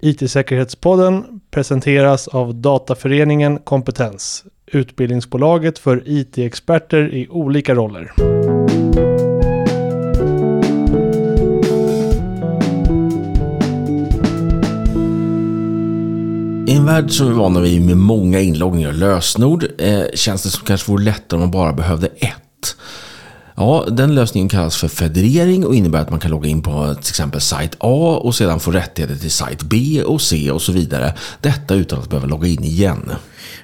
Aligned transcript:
IT-säkerhetspodden 0.00 1.40
presenteras 1.50 2.28
av 2.28 2.54
Dataföreningen 2.54 3.58
Kompetens, 3.58 4.44
utbildningsbolaget 4.66 5.78
för 5.78 6.02
IT-experter 6.06 7.14
i 7.14 7.28
olika 7.28 7.74
roller. 7.74 8.12
I 16.68 16.76
en 16.76 16.86
värld 16.86 17.10
som 17.10 17.26
vi 17.26 17.32
är 17.32 17.36
vana 17.36 17.60
vid 17.60 17.86
med 17.86 17.96
många 17.96 18.40
inloggningar 18.40 18.88
och 18.88 18.94
lösenord 18.94 19.64
eh, 19.78 20.02
känns 20.14 20.42
det 20.42 20.48
som 20.48 20.66
kanske 20.66 20.90
vore 20.92 21.04
lättare 21.04 21.36
om 21.36 21.40
man 21.40 21.50
bara 21.50 21.72
behövde 21.72 22.06
ett. 22.06 22.76
Ja, 23.60 23.84
den 23.90 24.14
lösningen 24.14 24.48
kallas 24.48 24.76
för 24.76 24.88
federering 24.88 25.66
och 25.66 25.74
innebär 25.74 26.00
att 26.00 26.10
man 26.10 26.20
kan 26.20 26.30
logga 26.30 26.48
in 26.48 26.62
på 26.62 26.94
till 26.94 27.10
exempel 27.10 27.40
sajt 27.40 27.76
A 27.78 28.20
och 28.22 28.34
sedan 28.34 28.60
få 28.60 28.70
rättigheter 28.70 29.16
till 29.16 29.30
sajt 29.30 29.62
B 29.62 30.02
och 30.02 30.20
C 30.20 30.50
och 30.50 30.62
så 30.62 30.72
vidare. 30.72 31.14
Detta 31.40 31.74
utan 31.74 31.98
att 31.98 32.10
behöva 32.10 32.26
logga 32.26 32.48
in 32.48 32.64
igen. 32.64 33.12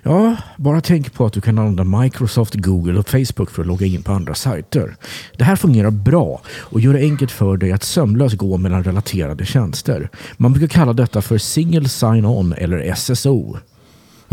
Ja, 0.02 0.36
bara 0.56 0.80
tänk 0.80 1.12
på 1.12 1.26
att 1.26 1.32
du 1.32 1.40
kan 1.40 1.58
använda 1.58 1.84
Microsoft, 1.84 2.54
Google 2.54 2.98
och 2.98 3.08
Facebook 3.08 3.50
för 3.50 3.62
att 3.62 3.68
logga 3.68 3.86
in 3.86 4.02
på 4.02 4.12
andra 4.12 4.34
sajter. 4.34 4.96
Det 5.36 5.44
här 5.44 5.56
fungerar 5.56 5.90
bra 5.90 6.40
och 6.58 6.80
gör 6.80 6.92
det 6.92 7.00
enkelt 7.00 7.30
för 7.30 7.56
dig 7.56 7.72
att 7.72 7.82
sömlöst 7.82 8.36
gå 8.36 8.56
mellan 8.56 8.84
relaterade 8.84 9.46
tjänster. 9.46 10.10
Man 10.36 10.52
brukar 10.52 10.68
kalla 10.68 10.92
detta 10.92 11.22
för 11.22 11.38
Single 11.38 11.88
Sign-On 11.88 12.52
eller 12.52 12.94
SSO. 12.94 13.56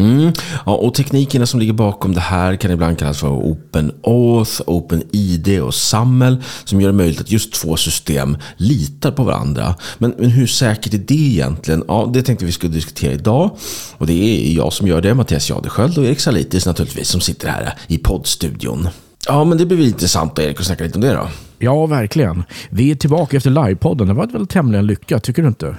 Mm. 0.01 0.33
Ja, 0.65 0.75
och 0.75 0.93
teknikerna 0.93 1.45
som 1.45 1.59
ligger 1.59 1.73
bakom 1.73 2.13
det 2.13 2.21
här 2.21 2.55
kan 2.55 2.71
ibland 2.71 2.99
kallas 2.99 3.19
för 3.19 3.27
Open 3.27 3.91
Auth, 4.03 4.61
OpenID 4.67 5.61
och 5.61 5.73
SAML 5.73 6.43
som 6.63 6.81
gör 6.81 6.87
det 6.87 6.97
möjligt 6.97 7.21
att 7.21 7.31
just 7.31 7.53
två 7.53 7.77
system 7.77 8.37
litar 8.57 9.11
på 9.11 9.23
varandra. 9.23 9.75
Men, 9.97 10.15
men 10.17 10.29
hur 10.29 10.47
säkert 10.47 10.93
är 10.93 10.97
det 10.97 11.13
egentligen? 11.13 11.83
Ja, 11.87 12.09
det 12.13 12.21
tänkte 12.23 12.45
vi 12.45 12.51
skulle 12.51 12.73
diskutera 12.73 13.13
idag. 13.13 13.57
Och 13.97 14.07
det 14.07 14.13
är 14.13 14.53
jag 14.53 14.73
som 14.73 14.87
gör 14.87 15.01
det, 15.01 15.13
Mattias 15.13 15.49
Jadesköld 15.49 15.97
och 15.97 16.05
Erik 16.05 16.19
Salitis 16.19 16.65
naturligtvis 16.65 17.07
som 17.07 17.21
sitter 17.21 17.47
här 17.47 17.73
i 17.87 17.97
poddstudion. 17.97 18.89
Ja, 19.27 19.43
men 19.43 19.57
det 19.57 19.65
blir 19.65 19.87
intressant 19.87 20.39
Erik 20.39 20.59
att 20.59 20.65
snacka 20.65 20.83
lite 20.83 20.95
om 20.95 21.01
det 21.01 21.13
då. 21.13 21.27
Ja, 21.63 21.85
verkligen. 21.85 22.43
Vi 22.69 22.91
är 22.91 22.95
tillbaka 22.95 23.37
efter 23.37 23.49
livepodden. 23.49 24.07
Det 24.07 24.13
var 24.13 24.27
väl 24.27 24.47
tämligen 24.47 24.87
lyckat, 24.87 25.23
tycker 25.23 25.41
du 25.41 25.47
inte? 25.47 25.75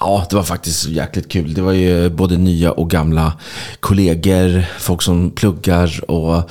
Ja, 0.00 0.26
det 0.30 0.36
var 0.36 0.42
faktiskt 0.42 0.88
jäkligt 0.88 1.28
kul. 1.28 1.54
Det 1.54 1.62
var 1.62 1.72
ju 1.72 2.10
både 2.10 2.36
nya 2.36 2.72
och 2.72 2.90
gamla 2.90 3.32
kollegor, 3.80 4.64
folk 4.78 5.02
som 5.02 5.30
pluggar 5.30 6.10
och, 6.10 6.50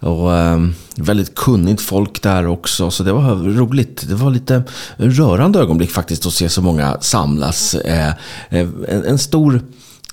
och 0.00 0.30
um, 0.30 0.74
väldigt 0.96 1.34
kunnigt 1.34 1.80
folk 1.80 2.22
där 2.22 2.46
också. 2.46 2.90
Så 2.90 3.02
det 3.02 3.12
var 3.12 3.34
roligt. 3.34 4.08
Det 4.08 4.14
var 4.14 4.30
lite 4.30 4.62
rörande 4.96 5.58
ögonblick 5.58 5.90
faktiskt 5.90 6.26
att 6.26 6.32
se 6.32 6.48
så 6.48 6.62
många 6.62 7.00
samlas. 7.00 7.74
Eh, 7.74 8.12
en, 8.48 9.04
en, 9.06 9.18
stor... 9.18 9.62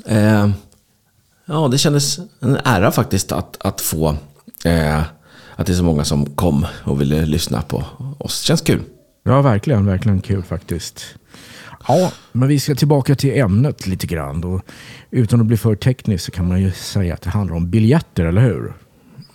Eh, 0.05 0.49
ja, 1.45 1.67
det 1.71 1.77
kändes 1.77 2.19
en 2.39 2.57
ära 2.63 2.91
faktiskt 2.91 3.31
att, 3.31 3.57
att 3.59 3.81
få 3.81 4.15
eh, 4.63 5.01
att 5.55 5.67
det 5.67 5.73
är 5.73 5.77
så 5.77 5.83
många 5.83 6.03
som 6.03 6.25
kom 6.25 6.65
och 6.83 7.01
ville 7.01 7.25
lyssna 7.25 7.61
på 7.61 7.85
oss. 8.17 8.41
Känns 8.41 8.61
kul. 8.61 8.81
Ja, 9.23 9.41
verkligen. 9.41 9.85
Verkligen 9.85 10.21
kul 10.21 10.43
faktiskt. 10.43 11.05
Ja, 11.87 12.11
men 12.31 12.47
vi 12.47 12.59
ska 12.59 12.75
tillbaka 12.75 13.15
till 13.15 13.39
ämnet 13.39 13.87
lite 13.87 14.07
grann. 14.07 14.43
Och 14.43 14.61
utan 15.11 15.41
att 15.41 15.45
bli 15.45 15.57
för 15.57 15.75
teknisk 15.75 16.25
så 16.25 16.31
kan 16.31 16.47
man 16.47 16.61
ju 16.61 16.71
säga 16.71 17.13
att 17.13 17.21
det 17.21 17.29
handlar 17.29 17.55
om 17.55 17.69
biljetter, 17.69 18.25
eller 18.25 18.41
hur? 18.41 18.73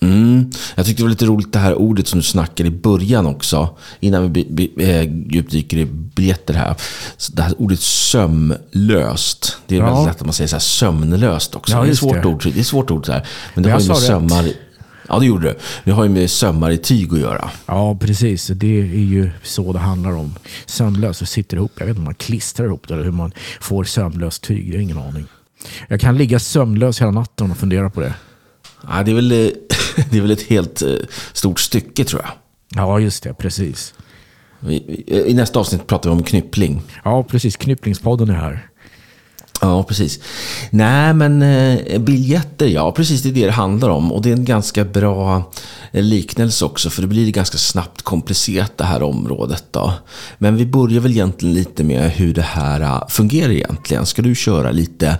Mm. 0.00 0.50
Jag 0.74 0.86
tyckte 0.86 1.02
det 1.02 1.04
var 1.04 1.10
lite 1.10 1.26
roligt 1.26 1.52
det 1.52 1.58
här 1.58 1.74
ordet 1.74 2.08
som 2.08 2.18
du 2.18 2.22
snackade 2.22 2.68
i 2.68 2.72
början 2.72 3.26
också. 3.26 3.76
Innan 4.00 4.32
vi 4.32 4.72
äh, 4.76 5.32
djupdyker 5.34 5.76
i 5.76 5.84
biljetter 5.84 6.54
här. 6.54 6.74
Så 7.16 7.32
det 7.32 7.42
här 7.42 7.54
ordet 7.58 7.80
sömlöst. 7.80 9.56
Det 9.66 9.76
är 9.76 9.80
ja. 9.80 9.86
väldigt 9.86 10.06
lätt 10.06 10.16
att 10.16 10.26
man 10.26 10.32
säger 10.32 10.48
så 10.48 10.60
sömnlöst 10.60 11.54
också. 11.54 11.72
Ja, 11.72 11.82
det 11.82 11.88
är 11.88 11.92
ett 11.92 11.98
svårt 11.98 12.22
det. 12.22 12.28
ord. 12.28 12.42
Det 12.54 12.60
är 12.60 12.64
svårt 12.64 12.90
ord 12.90 13.06
så 13.06 13.12
här. 13.12 13.26
Men 13.54 13.62
det 13.62 13.68
men 13.68 13.72
har 13.74 13.80
ju 13.80 13.88
med 13.88 13.96
sömmar... 13.96 14.42
Rätt. 14.42 14.56
Ja, 15.08 15.18
det 15.18 15.26
gjorde 15.26 15.48
du. 15.48 15.58
Det 15.84 15.90
har 15.90 16.04
ju 16.04 16.10
med 16.10 16.30
sömmar 16.30 16.70
i 16.70 16.78
tyg 16.78 17.12
att 17.12 17.20
göra. 17.20 17.50
Ja, 17.66 17.98
precis. 18.00 18.46
Det 18.46 18.80
är 18.80 18.84
ju 18.84 19.30
så 19.42 19.72
det 19.72 19.78
handlar 19.78 20.12
om. 20.16 20.34
Sömlöst 20.66 21.22
och 21.22 21.28
sitter 21.28 21.56
ihop. 21.56 21.72
Jag 21.78 21.86
vet 21.86 21.90
inte 21.90 21.98
om 21.98 22.04
man 22.04 22.14
klistrar 22.14 22.66
ihop 22.66 22.88
det 22.88 22.94
eller 22.94 23.04
hur 23.04 23.12
man 23.12 23.32
får 23.60 23.84
sömlöst 23.84 24.42
tyg. 24.42 24.68
Jag 24.68 24.74
har 24.74 24.82
ingen 24.82 24.98
aning. 24.98 25.26
Jag 25.88 26.00
kan 26.00 26.16
ligga 26.16 26.38
sömnlös 26.38 27.00
hela 27.00 27.10
natten 27.10 27.50
och 27.50 27.56
fundera 27.56 27.90
på 27.90 28.00
det. 28.00 28.14
Ja, 28.88 29.02
det, 29.02 29.10
är 29.10 29.14
väl, 29.14 29.28
det 30.10 30.16
är 30.18 30.20
väl 30.20 30.30
ett 30.30 30.42
helt 30.42 30.82
eh, 30.82 30.94
stort 31.32 31.60
stycke 31.60 32.04
tror 32.04 32.22
jag. 32.22 32.30
Ja, 32.82 33.00
just 33.00 33.22
det. 33.22 33.34
Precis. 33.34 33.94
I 35.06 35.34
nästa 35.34 35.60
avsnitt 35.60 35.86
pratar 35.86 36.10
vi 36.10 36.16
om 36.16 36.22
knyppling. 36.22 36.82
Ja, 37.04 37.22
precis. 37.22 37.56
Knypplingspodden 37.56 38.30
är 38.30 38.34
här. 38.34 38.67
Ja, 39.60 39.82
precis. 39.82 40.20
Nej, 40.70 41.14
men 41.14 41.42
eh, 41.42 41.98
biljetter, 42.00 42.66
ja, 42.66 42.92
precis 42.92 43.22
det 43.22 43.28
är 43.28 43.32
det 43.32 43.46
det 43.46 43.52
handlar 43.52 43.88
om. 43.88 44.12
Och 44.12 44.22
det 44.22 44.28
är 44.28 44.32
en 44.32 44.44
ganska 44.44 44.84
bra 44.84 45.50
eh, 45.92 46.02
liknelse 46.02 46.64
också, 46.64 46.90
för 46.90 47.02
det 47.02 47.08
blir 47.08 47.30
ganska 47.30 47.58
snabbt 47.58 48.02
komplicerat 48.02 48.78
det 48.78 48.84
här 48.84 49.02
området. 49.02 49.64
Då. 49.70 49.92
Men 50.38 50.56
vi 50.56 50.66
börjar 50.66 51.00
väl 51.00 51.10
egentligen 51.10 51.54
lite 51.54 51.84
med 51.84 52.10
hur 52.10 52.34
det 52.34 52.42
här 52.42 52.80
eh, 52.80 53.08
fungerar 53.08 53.50
egentligen. 53.50 54.06
Ska 54.06 54.22
du 54.22 54.34
köra 54.34 54.70
lite 54.70 55.18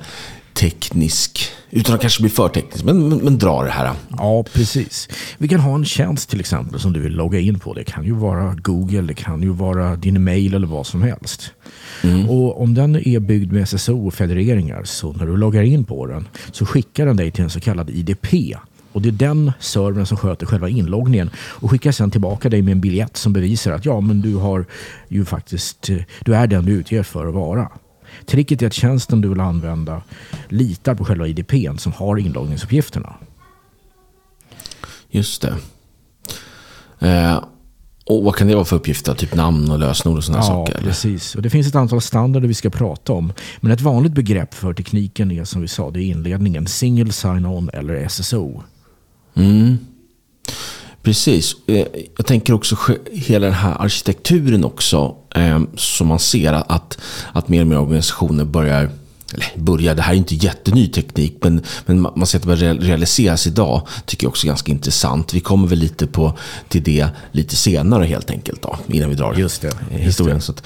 teknisk, 0.59 1.51
utan 1.71 1.95
att 1.95 2.01
kanske 2.01 2.23
bli 2.23 2.31
för 2.31 2.49
teknisk, 2.49 2.85
men, 2.85 3.09
men, 3.09 3.19
men 3.19 3.39
dra 3.39 3.63
det 3.63 3.71
här. 3.71 3.93
Ja, 4.19 4.45
precis. 4.53 5.09
Vi 5.39 5.49
kan 5.49 5.61
ha 5.61 5.75
en 5.75 5.85
tjänst 5.85 6.31
till 6.31 6.41
exempel 6.41 6.81
som 6.81 6.93
du 6.93 7.01
vill 7.01 7.13
logga 7.13 7.41
in 7.41 7.59
på. 7.59 7.75
Det 7.75 7.85
kan 7.85 8.05
ju 8.05 8.13
vara 8.13 8.55
Google, 8.55 9.03
det 9.03 9.15
kan 9.15 9.43
ju 9.43 9.49
vara 9.49 9.97
din 9.97 10.25
mail 10.25 10.55
eller 10.55 10.67
vad 10.67 10.87
som 10.87 11.03
helst. 11.03 11.53
Mm. 12.03 12.31
Och 12.31 12.63
om 12.63 12.75
den 12.75 12.97
är 12.97 13.21
byggd 13.21 13.53
med 13.53 13.69
SSO 13.69 14.07
och 14.07 14.15
federeringar 14.15 14.85
så 14.85 15.13
när 15.13 15.27
du 15.27 15.37
loggar 15.37 15.63
in 15.63 15.85
på 15.85 16.07
den 16.07 16.29
så 16.53 16.67
skickar 16.67 17.07
den 17.07 17.17
dig 17.17 17.31
till 17.31 17.45
en 17.45 17.51
så 17.51 17.61
kallad 17.61 17.91
IDP. 17.91 18.27
Och 18.93 19.03
det 19.03 19.09
är 19.09 19.13
den 19.13 19.53
servern 19.61 20.07
som 20.07 20.17
sköter 20.17 20.47
själva 20.47 20.69
inloggningen 20.69 21.31
och 21.37 21.71
skickar 21.71 21.93
sedan 21.93 22.11
tillbaka 22.11 22.49
dig 22.49 22.63
med 22.63 22.73
en 22.73 22.81
biljett 22.81 23.17
som 23.17 23.33
bevisar 23.33 23.73
att 23.73 23.85
ja, 23.85 24.01
men 24.01 24.21
du 24.21 24.35
har 24.35 24.65
ju 25.09 25.25
faktiskt, 25.25 25.91
du 26.25 26.35
är 26.35 26.47
den 26.47 26.65
du 26.65 26.73
utger 26.73 27.03
för 27.03 27.27
att 27.27 27.35
vara. 27.35 27.69
Tricket 28.27 28.63
är 28.63 28.67
att 28.67 28.73
tjänsten 28.73 29.21
du 29.21 29.29
vill 29.29 29.41
använda 29.41 30.03
litar 30.49 30.95
på 30.95 31.05
själva 31.05 31.27
IDPn 31.27 31.79
som 31.79 31.93
har 31.93 32.17
inloggningsuppgifterna. 32.17 33.15
Just 35.11 35.43
det. 35.43 35.55
Eh, 37.09 37.45
och 38.05 38.25
vad 38.25 38.37
kan 38.37 38.47
det 38.47 38.55
vara 38.55 38.65
för 38.65 38.77
uppgifter? 38.77 39.15
Typ 39.15 39.35
namn 39.35 39.71
och 39.71 39.79
lösenord 39.79 40.19
och 40.19 40.25
sådana 40.25 40.45
ja, 40.45 40.47
saker? 40.47 40.75
Ja, 40.75 40.81
precis. 40.81 41.35
Och 41.35 41.43
det 41.43 41.51
finns 41.51 41.67
ett 41.67 41.75
antal 41.75 42.01
standarder 42.01 42.49
vi 42.49 42.55
ska 42.55 42.71
prata 42.71 43.13
om. 43.13 43.33
Men 43.61 43.73
ett 43.73 43.81
vanligt 43.81 44.13
begrepp 44.13 44.55
för 44.55 44.75
tekniken 44.75 45.31
är 45.31 45.45
som 45.45 45.63
vi 45.63 45.69
sa 45.69 45.91
det 45.91 46.01
i 46.01 46.09
inledningen 46.09 46.67
Single 46.67 47.13
Sign-On 47.13 47.71
eller 47.73 48.09
SSO. 48.09 48.63
Mm. 49.35 49.79
Precis. 51.09 51.57
Eh, 51.67 51.87
jag 52.17 52.27
tänker 52.27 52.53
också 52.53 52.77
hela 53.13 53.47
den 53.47 53.55
här 53.55 53.83
arkitekturen 53.83 54.65
också. 54.65 55.17
Eh, 55.35 55.61
som 55.77 56.07
man 56.07 56.19
ser 56.19 56.53
att, 56.53 56.99
att 57.33 57.49
mer 57.49 57.61
och 57.61 57.67
mer 57.67 57.79
organisationer 57.79 58.45
börjar 58.45 58.91
eller 59.35 59.47
börjar, 59.55 59.95
det 59.95 60.03
här 60.03 60.13
är 60.13 60.17
inte 60.17 60.35
jätteny 60.35 60.89
teknik, 60.89 61.37
men, 61.41 61.63
men 61.87 62.01
man 62.01 62.27
ser 62.27 62.39
att 62.39 62.43
det 62.43 62.47
börjar 62.47 62.75
realiseras 62.75 63.47
idag. 63.47 63.87
Tycker 64.07 64.25
jag 64.25 64.29
också 64.29 64.47
är 64.47 64.49
ganska 64.49 64.73
intressant. 64.73 65.35
Vi 65.35 65.41
kommer 65.41 65.69
väl 65.69 65.79
lite 65.79 66.07
på, 66.07 66.39
till 66.69 66.83
det 66.83 67.09
lite 67.33 67.57
senare 67.57 68.05
helt 68.05 68.31
enkelt, 68.31 68.63
då, 68.63 68.79
innan 68.87 69.09
vi 69.09 69.15
drar 69.15 69.35
just 69.35 69.63
det, 69.63 69.73
historien. 69.91 70.37
Just 70.37 70.47
det. 70.47 70.53
Så, 70.53 70.53
att, 70.53 70.63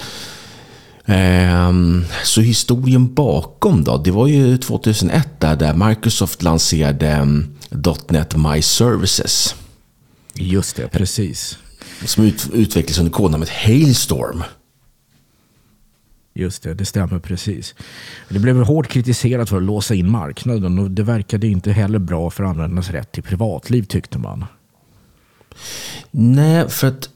eh, 1.05 1.71
så 2.23 2.41
historien 2.41 3.13
bakom 3.13 3.83
då, 3.83 3.97
det 3.97 4.11
var 4.11 4.27
ju 4.27 4.57
2001 4.57 5.39
där, 5.39 5.55
där 5.55 5.73
Microsoft 5.73 6.43
lanserade 6.43 7.19
um, 7.21 7.55
.NET 8.09 8.35
My 8.35 8.61
Services. 8.61 9.55
Just 10.33 10.75
det, 10.75 10.87
precis. 10.87 11.59
Som 12.05 12.23
ut, 12.23 12.49
utvecklades 12.53 12.99
under 12.99 13.11
kodnamnet 13.11 13.49
Hailstorm. 13.49 14.43
Just 16.33 16.63
det, 16.63 16.73
det 16.73 16.85
stämmer 16.85 17.19
precis. 17.19 17.75
Det 18.29 18.39
blev 18.39 18.57
hårt 18.57 18.87
kritiserat 18.87 19.49
för 19.49 19.57
att 19.57 19.63
låsa 19.63 19.95
in 19.95 20.09
marknaden 20.09 20.79
och 20.79 20.91
det 20.91 21.03
verkade 21.03 21.47
inte 21.47 21.71
heller 21.71 21.99
bra 21.99 22.29
för 22.29 22.43
användarnas 22.43 22.89
rätt 22.89 23.11
till 23.11 23.23
privatliv 23.23 23.83
tyckte 23.83 24.17
man. 24.17 24.45
Nej, 26.11 26.69
för 26.69 26.87
att 26.87 27.09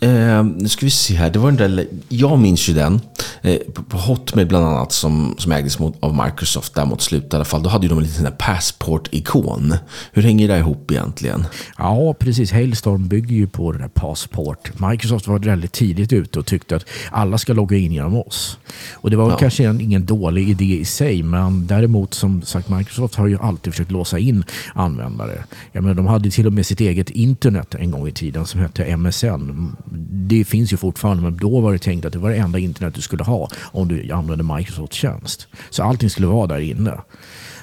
Eh, 0.00 0.44
nu 0.44 0.68
ska 0.68 0.86
vi 0.86 0.90
se 0.90 1.14
här. 1.14 1.30
Det 1.30 1.38
var 1.38 1.52
den 1.52 1.76
där, 1.76 1.86
jag 2.08 2.38
minns 2.38 2.68
ju 2.68 2.74
den. 2.74 3.00
Eh, 3.42 3.58
på 3.88 3.96
Hotmail 3.96 4.48
bland 4.48 4.66
annat 4.66 4.92
som, 4.92 5.34
som 5.38 5.52
ägdes 5.52 5.78
mot, 5.78 5.96
av 6.00 6.24
Microsoft 6.24 6.74
där 6.74 6.86
mot 6.86 7.02
slutet 7.02 7.32
i 7.32 7.36
alla 7.36 7.44
fall. 7.44 7.62
Då 7.62 7.70
hade 7.70 7.86
ju 7.86 7.88
de 7.88 7.98
en 7.98 8.04
liten 8.04 8.32
Passport-ikon. 8.38 9.74
Hur 10.12 10.22
hänger 10.22 10.48
det 10.48 10.58
ihop 10.58 10.90
egentligen? 10.90 11.46
Ja, 11.78 12.14
precis. 12.18 12.52
Hailstorm 12.52 13.08
bygger 13.08 13.36
ju 13.36 13.46
på 13.46 13.72
det 13.72 13.78
där 13.78 13.88
Passport. 13.88 14.80
Microsoft 14.90 15.26
var 15.26 15.38
väldigt 15.38 15.72
tidigt 15.72 16.12
ute 16.12 16.38
och 16.38 16.46
tyckte 16.46 16.76
att 16.76 16.84
alla 17.10 17.38
ska 17.38 17.52
logga 17.52 17.76
in 17.76 17.92
genom 17.92 18.16
oss. 18.16 18.58
Och 18.92 19.10
det 19.10 19.16
var 19.16 19.30
ja. 19.30 19.36
kanske 19.36 19.64
en, 19.64 19.80
ingen 19.80 20.06
dålig 20.06 20.48
idé 20.48 20.78
i 20.80 20.84
sig, 20.84 21.22
men 21.22 21.66
däremot 21.66 22.14
som 22.14 22.42
sagt 22.42 22.68
Microsoft 22.68 23.14
har 23.14 23.26
ju 23.26 23.38
alltid 23.38 23.72
försökt 23.72 23.90
låsa 23.90 24.18
in 24.18 24.44
användare. 24.74 25.44
Jag 25.72 25.82
menar, 25.82 25.94
de 25.94 26.06
hade 26.06 26.30
till 26.30 26.46
och 26.46 26.52
med 26.52 26.66
sitt 26.66 26.80
eget 26.80 27.10
internet 27.10 27.74
en 27.74 27.90
gång 27.90 28.08
i 28.08 28.12
tiden 28.12 28.46
som 28.46 28.60
hette 28.60 28.96
MSN 28.96 29.74
Det 30.10 30.44
finns 30.44 30.72
ju 30.72 30.76
fortfarande, 30.76 31.22
men 31.22 31.36
då 31.36 31.60
var 31.60 31.72
det 31.72 31.78
tänkt 31.78 32.04
att 32.04 32.12
det 32.12 32.18
var 32.18 32.30
det 32.30 32.36
enda 32.36 32.58
internet 32.58 32.94
du 32.94 33.00
skulle 33.00 33.24
ha 33.24 33.50
om 33.62 33.88
du 33.88 34.12
använde 34.12 34.54
Microsofts 34.54 34.96
tjänst. 34.96 35.46
Så 35.70 35.82
allting 35.82 36.10
skulle 36.10 36.26
vara 36.26 36.46
där 36.46 36.60
inne. 36.60 37.00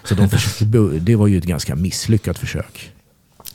Så 0.03 0.15
de 0.15 0.29
försökte, 0.29 0.65
det 0.99 1.15
var 1.15 1.27
ju 1.27 1.37
ett 1.37 1.45
ganska 1.45 1.75
misslyckat 1.75 2.39
försök. 2.39 2.91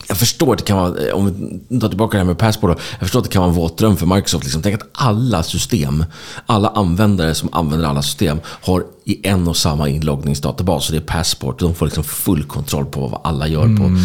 Jag 0.08 0.19
förstår 0.19 0.52
att 0.52 0.58
det 0.58 0.64
kan 0.64 0.76
vara, 0.76 1.14
om 1.14 1.26
vi 1.69 1.81
tar 1.81 1.88
tillbaka 1.88 2.12
det 2.12 2.19
här 2.19 2.25
med 2.25 2.38
Passport, 2.38 2.78
jag 2.90 3.00
förstår 3.00 3.19
att 3.19 3.25
det 3.25 3.31
kan 3.31 3.43
vara 3.43 3.50
en 3.50 3.56
våt 3.56 3.78
dröm 3.78 3.96
för 3.96 4.06
Microsoft. 4.06 4.44
Liksom. 4.44 4.62
Tänk 4.62 4.75
att 4.75 4.88
alla 4.93 5.43
system, 5.43 6.05
alla 6.46 6.69
användare 6.69 7.34
som 7.34 7.49
använder 7.52 7.88
alla 7.88 8.02
system 8.02 8.40
har 8.44 8.84
i 9.05 9.26
en 9.26 9.49
och 9.49 9.56
samma 9.56 9.88
inloggningsdatabas. 9.88 10.84
Så 10.84 10.93
det 10.93 10.99
är 10.99 11.02
Passport. 11.02 11.58
De 11.58 11.75
får 11.75 11.87
liksom 11.87 12.05
full 12.05 12.44
kontroll 12.44 12.87
på 12.87 13.08
vad 13.08 13.20
alla 13.25 13.49
gör 13.49 13.64
mm. 13.64 13.76
på 13.76 14.00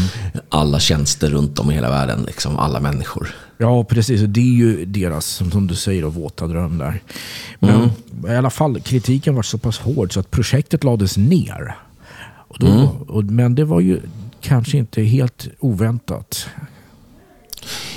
alla 0.58 0.80
tjänster 0.80 1.30
runt 1.30 1.60
om 1.60 1.72
i 1.72 1.74
hela 1.74 1.90
världen. 1.90 2.24
Liksom, 2.24 2.60
alla 2.60 2.80
människor. 2.80 3.36
Ja, 3.62 3.84
precis. 3.84 4.22
Det 4.22 4.40
är 4.40 4.56
ju 4.56 4.86
deras, 4.86 5.26
som 5.26 5.68
du 5.68 5.76
säger, 5.76 6.04
våta 6.04 6.48
dröm 6.48 6.78
där. 6.78 7.02
Men 7.60 7.76
mm. 7.76 8.34
i 8.34 8.36
alla 8.36 8.50
fall, 8.50 8.82
kritiken 8.82 9.36
var 9.36 9.44
så 9.44 9.58
pass 9.58 9.80
hård 9.80 10.14
så 10.14 10.20
att 10.20 10.32
projektet 10.32 10.84
lades 10.84 11.18
ner. 11.18 11.76
Och 12.48 12.58
då, 12.60 12.68
mm. 12.68 12.88
och, 12.88 13.24
men 13.24 13.56
det 13.56 13.66
var 13.66 13.80
ju 13.80 14.02
kanske 14.42 14.78
inte 14.78 15.02
helt 15.02 15.48
oväntat. 15.60 16.48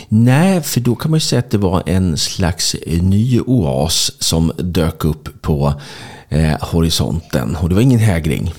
Nej, 0.08 0.62
för 0.62 0.80
då 0.80 0.94
kan 0.94 1.10
man 1.10 1.16
ju 1.16 1.20
säga 1.20 1.38
att 1.38 1.50
det 1.50 1.58
var 1.58 1.82
en 1.86 2.16
slags 2.16 2.76
ny 2.86 3.40
oas 3.40 4.12
som 4.18 4.52
dök 4.58 5.04
upp 5.04 5.42
på 5.42 5.74
eh, 6.28 6.56
horisonten. 6.60 7.56
Och 7.56 7.68
det 7.68 7.74
var 7.74 7.82
ingen 7.82 8.00
hägring. 8.00 8.52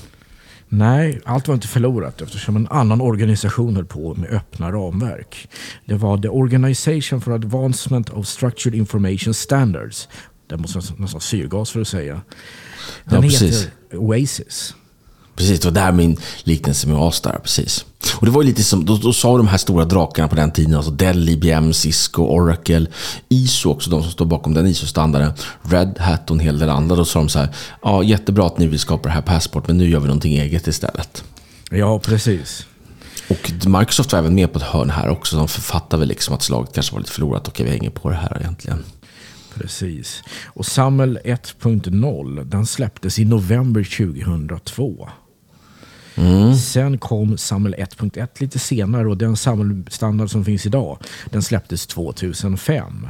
Nej, 0.70 1.22
allt 1.26 1.48
var 1.48 1.56
inte 1.56 1.68
förlorat 1.68 2.22
eftersom 2.22 2.56
en 2.56 2.68
annan 2.68 3.02
organisation 3.02 3.76
höll 3.76 3.86
på 3.86 4.16
med 4.16 4.30
öppna 4.30 4.72
ramverk. 4.72 5.50
Det 5.86 5.94
var 5.94 6.18
The 6.18 6.30
Organization 6.30 7.22
for 7.22 7.34
Advancement 7.34 8.10
of 8.10 8.28
Structured 8.28 8.76
Information 8.76 9.34
Standards. 9.34 10.08
Det 10.48 10.58
måste 10.58 10.82
nästan 10.98 11.22
syrgas 11.22 11.72
för 11.72 11.82
att 11.82 11.88
säga. 11.88 12.22
Den 13.04 13.22
ja, 13.22 13.30
heter 13.30 13.72
Oasis. 13.94 14.76
Precis, 15.36 15.60
det 15.60 15.66
var 15.66 15.74
där 15.74 15.92
min 15.92 16.18
liknelse 16.44 16.88
med 16.88 16.98
Astar, 16.98 17.40
precis. 17.44 17.86
Och 18.14 18.26
det 18.26 18.32
var 18.32 18.44
lite 18.44 18.64
som, 18.64 18.86
då, 18.86 18.98
då 18.98 19.14
sa 19.14 19.38
de 19.38 19.48
här 19.48 19.58
stora 19.58 19.86
drakarna 19.86 20.28
på 20.28 20.36
den 20.36 20.52
tiden, 20.52 20.76
alltså 20.76 20.92
Dell, 20.92 21.30
IBM, 21.30 21.74
Cisco, 21.74 22.24
Oracle, 22.24 22.88
ISO 23.30 23.70
också, 23.70 23.90
de 23.90 24.04
som 24.04 24.12
står 24.12 24.26
bakom 24.26 24.54
den 24.54 24.68
ISO-standarden, 24.68 25.34
Red 25.62 26.00
Hat 26.00 26.30
och 26.32 26.36
en 26.36 26.40
hel 26.40 26.60
del 26.60 26.70
andra. 26.70 26.96
Då 26.96 27.06
sa 27.06 27.20
de 27.20 27.30
så 27.30 27.40
här, 27.40 27.50
ja 27.82 28.04
jättebra 28.04 28.46
att 28.48 28.58
ni 28.58 28.68
vill 28.68 28.80
skapa 28.80 29.10
det 29.10 29.14
här 29.14 29.22
Passport, 29.22 29.68
men 29.68 29.78
nu 29.78 29.90
gör 29.90 30.00
vi 30.00 30.08
någonting 30.08 30.34
eget 30.34 30.68
istället. 30.68 31.24
Ja, 31.72 32.00
precis. 32.00 32.66
Och 33.30 33.52
Microsoft 33.66 34.12
var 34.12 34.20
även 34.20 34.36
med 34.36 34.54
på 34.54 34.60
ett 34.60 34.66
hörn 34.66 34.90
här 34.90 35.10
också. 35.10 35.38
De 35.38 35.48
författade 35.48 36.00
väl 36.00 36.08
liksom 36.10 36.36
att 36.36 36.42
slaget 36.42 36.74
kanske 36.74 36.94
var 36.94 37.00
lite 37.00 37.12
förlorat. 37.12 37.48
Okej, 37.48 37.66
vi 37.66 37.72
hänger 37.72 37.90
på 37.90 38.10
det 38.10 38.16
här 38.16 38.38
egentligen. 38.40 38.84
Precis. 39.56 40.24
Och 40.46 40.66
SAML 40.66 41.20
1.0 41.26 42.44
den 42.44 42.66
släpptes 42.66 43.20
i 43.20 43.26
november 43.26 43.84
2002. 43.84 45.10
Mm. 46.16 46.56
Sen 46.56 46.98
kom 46.98 47.38
SAML 47.38 47.76
1.1 47.76 48.28
lite 48.38 48.60
senare 48.60 49.08
och 49.08 49.18
den 49.18 49.38
SAML-standard 49.38 50.30
som 50.30 50.46
finns 50.46 50.66
idag 50.66 50.98
den 51.30 51.42
släpptes 51.42 51.88
2005. 51.88 53.08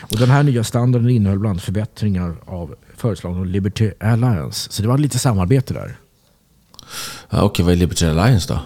Och 0.00 0.16
den 0.18 0.30
här 0.30 0.42
nya 0.42 0.64
standarden 0.64 1.10
innehöll 1.10 1.38
bland 1.38 1.50
annat 1.50 1.62
förbättringar 1.62 2.36
av 2.44 2.74
föreslagna 2.96 3.44
Liberty 3.44 3.90
Alliance. 4.00 4.72
Så 4.72 4.82
det 4.82 4.88
var 4.88 4.98
lite 4.98 5.18
samarbete 5.18 5.74
där. 5.74 5.96
Ja, 7.30 7.42
Okej, 7.42 7.64
vad 7.64 7.72
är 7.72 7.76
Liberty 7.76 8.06
Alliance 8.06 8.54
då? 8.54 8.60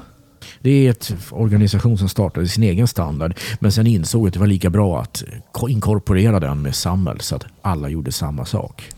Det 0.60 0.70
är 0.70 0.90
ett 0.90 1.14
organisation 1.30 1.98
som 1.98 2.08
startade 2.08 2.48
sin 2.48 2.64
egen 2.64 2.88
standard 2.88 3.38
men 3.60 3.72
sen 3.72 3.86
insåg 3.86 4.26
att 4.26 4.34
det 4.34 4.40
var 4.40 4.46
lika 4.46 4.70
bra 4.70 5.00
att 5.00 5.24
inkorporera 5.68 6.40
den 6.40 6.62
med 6.62 6.74
SAML 6.74 7.20
så 7.20 7.36
att 7.36 7.44
alla 7.62 7.88
gjorde 7.88 8.12
samma 8.12 8.44
sak. 8.44 8.90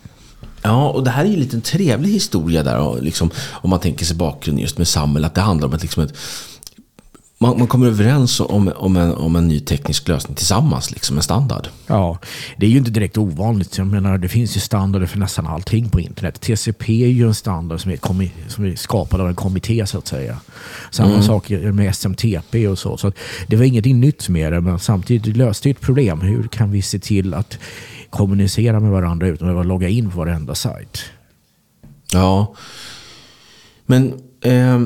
Ja, 0.63 0.89
och 0.89 1.05
det 1.05 1.11
här 1.11 1.25
är 1.25 1.29
ju 1.29 1.35
en 1.35 1.41
liten 1.41 1.61
trevlig 1.61 2.11
historia 2.11 2.63
där, 2.63 3.01
liksom, 3.01 3.31
om 3.51 3.71
man 3.71 3.81
tänker 3.81 4.05
sig 4.05 4.17
bakgrunden 4.17 4.63
just 4.63 4.79
med 4.79 4.89
Samuel, 4.89 5.25
att 5.25 5.35
det 5.35 5.41
handlar 5.41 5.69
om 5.69 5.75
ett, 5.75 5.83
liksom 5.83 6.03
ett 6.03 6.15
man, 7.43 7.59
man 7.59 7.67
kommer 7.67 7.87
överens 7.87 8.41
om, 8.41 8.73
om, 8.77 8.97
en, 8.97 9.15
om 9.15 9.37
en 9.37 9.49
ny 9.49 9.61
teknisk 9.61 10.09
lösning 10.09 10.35
tillsammans, 10.35 10.91
liksom 10.91 11.17
en 11.17 11.23
standard. 11.23 11.69
Ja, 11.87 12.19
det 12.57 12.67
är 12.67 12.71
ju 12.71 12.79
inte 12.79 12.91
direkt 12.91 13.19
ovanligt. 13.19 13.79
Jag 13.79 13.87
menar, 13.87 14.19
det 14.19 14.29
finns 14.29 14.57
ju 14.57 14.61
standarder 14.61 15.07
för 15.07 15.19
nästan 15.19 15.47
allting 15.47 15.89
på 15.89 16.01
internet. 16.01 16.41
TCP 16.41 17.05
är 17.05 17.09
ju 17.09 17.27
en 17.27 17.35
standard 17.35 17.81
som 17.81 17.91
är, 17.91 17.97
komi, 17.97 18.33
som 18.49 18.65
är 18.65 18.77
skapad 18.77 19.21
av 19.21 19.29
en 19.29 19.35
kommitté 19.35 19.87
så 19.87 19.99
att 19.99 20.07
säga. 20.07 20.41
Samma 20.91 21.11
mm. 21.11 21.23
sak 21.23 21.51
med 21.51 21.91
SMTP 21.91 22.69
och 22.69 22.79
så. 22.79 22.97
så 22.97 23.13
det 23.47 23.57
var 23.57 23.65
ingenting 23.65 24.01
nytt 24.01 24.29
med 24.29 24.53
det, 24.53 24.61
men 24.61 24.79
samtidigt 24.79 25.37
löste 25.37 25.69
det 25.69 25.71
ett 25.71 25.81
problem. 25.81 26.21
Hur 26.21 26.49
kan 26.49 26.71
vi 26.71 26.83
se 26.83 26.99
till 26.99 27.35
att 27.35 27.59
kommunicera 28.11 28.81
med 28.81 28.91
varandra 28.91 29.27
utan 29.27 29.49
att 29.49 29.55
behöva 29.55 29.63
logga 29.63 29.89
in 29.89 30.11
på 30.11 30.19
varenda 30.19 30.55
sajt. 30.55 30.99
Ja, 32.13 32.55
men 33.87 34.13
eh, 34.41 34.81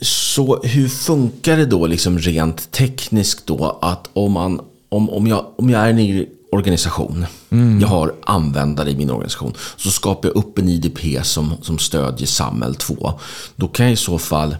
så 0.00 0.62
hur 0.62 0.88
funkar 0.88 1.56
det 1.56 1.66
då 1.66 1.86
liksom 1.86 2.18
rent 2.18 2.72
tekniskt 2.72 3.46
då 3.46 3.78
att 3.82 4.10
om, 4.12 4.32
man, 4.32 4.60
om, 4.88 5.10
om, 5.10 5.26
jag, 5.26 5.46
om 5.56 5.70
jag 5.70 5.80
är 5.80 5.90
en 5.90 5.96
ny 5.96 6.26
organisation, 6.52 7.26
mm. 7.50 7.80
jag 7.80 7.88
har 7.88 8.14
användare 8.24 8.90
i 8.90 8.96
min 8.96 9.10
organisation, 9.10 9.54
så 9.76 9.90
skapar 9.90 10.28
jag 10.28 10.36
upp 10.36 10.58
en 10.58 10.68
IDP 10.68 11.26
som, 11.26 11.54
som 11.62 11.78
stödjer 11.78 12.26
SAML 12.26 12.74
2. 12.74 13.12
Då 13.56 13.68
kan 13.68 13.86
jag 13.86 13.92
i 13.92 13.96
så 13.96 14.18
fall 14.18 14.56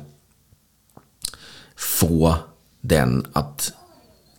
få 1.76 2.36
den 2.80 3.26
att 3.32 3.72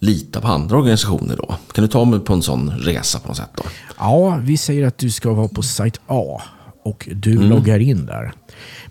lita 0.05 0.41
på 0.41 0.47
andra 0.47 0.77
organisationer 0.77 1.35
då? 1.35 1.55
Kan 1.71 1.81
du 1.81 1.87
ta 1.87 2.05
mig 2.05 2.19
på 2.19 2.33
en 2.33 2.41
sån 2.41 2.69
resa 2.69 3.19
på 3.19 3.27
något 3.27 3.37
sätt 3.37 3.49
då? 3.55 3.63
Ja, 3.97 4.39
vi 4.41 4.57
säger 4.57 4.87
att 4.87 4.97
du 4.97 5.11
ska 5.11 5.33
vara 5.33 5.47
på 5.47 5.61
sajt 5.61 5.99
A 6.07 6.41
och 6.85 7.09
du 7.11 7.31
mm. 7.31 7.49
loggar 7.49 7.79
in 7.79 8.05
där. 8.05 8.31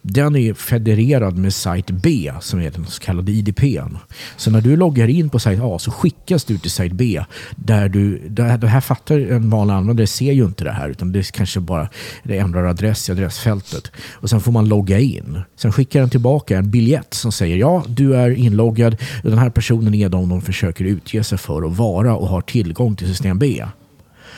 Den 0.02 0.37
är 0.37 0.55
federerad 0.55 1.38
med 1.38 1.55
sajt 1.55 1.91
B 1.91 2.32
som 2.41 2.61
är 2.61 2.70
den 2.70 2.87
så 2.87 3.02
kallade 3.02 3.32
IDPn. 3.32 3.96
Så 4.37 4.50
när 4.50 4.61
du 4.61 4.76
loggar 4.76 5.08
in 5.08 5.31
på 5.31 5.38
sajt 5.38 5.61
A 5.62 5.79
så 5.79 5.91
skickas 5.91 6.44
du 6.44 6.58
till 6.58 6.70
sajt 6.70 6.93
B. 6.93 7.25
Där 7.56 7.88
du, 7.88 8.29
där, 8.29 8.58
det 8.58 8.67
här 8.67 8.81
fattar 8.81 9.19
en 9.19 9.50
vanlig 9.50 9.75
användare 9.75 10.06
ser 10.06 10.32
ju 10.32 10.44
inte 10.44 10.64
det 10.64 10.73
här 10.73 10.88
utan 10.88 11.12
det 11.12 11.19
är 11.19 11.23
kanske 11.23 11.61
bara 11.61 11.88
det 12.23 12.38
ändrar 12.38 12.64
adress 12.64 13.08
i 13.08 13.12
adressfältet. 13.12 13.93
Och 14.12 14.31
sen 14.31 14.41
får 14.41 14.52
man 14.52 14.69
logga 14.69 14.99
in. 14.99 15.41
Sen 15.56 15.73
skickar 15.73 16.00
den 16.00 16.11
tillbaka 16.11 16.58
en 16.58 16.70
biljett 16.70 17.14
som 17.14 17.32
säger 17.32 17.56
ja, 17.56 17.85
du 17.88 18.17
är 18.17 18.31
inloggad. 18.31 18.96
Den 19.23 19.38
här 19.38 19.50
personen 19.50 19.94
är 19.94 20.08
de 20.08 20.29
de 20.29 20.43
försöker 20.43 20.85
utge 20.85 21.25
sig 21.25 21.38
för 21.38 21.62
att 21.62 21.76
vara 21.76 22.17
och 22.17 22.29
har 22.29 22.41
tillgång 22.41 22.96
till 22.96 23.06
system 23.06 23.38
B. 23.38 23.64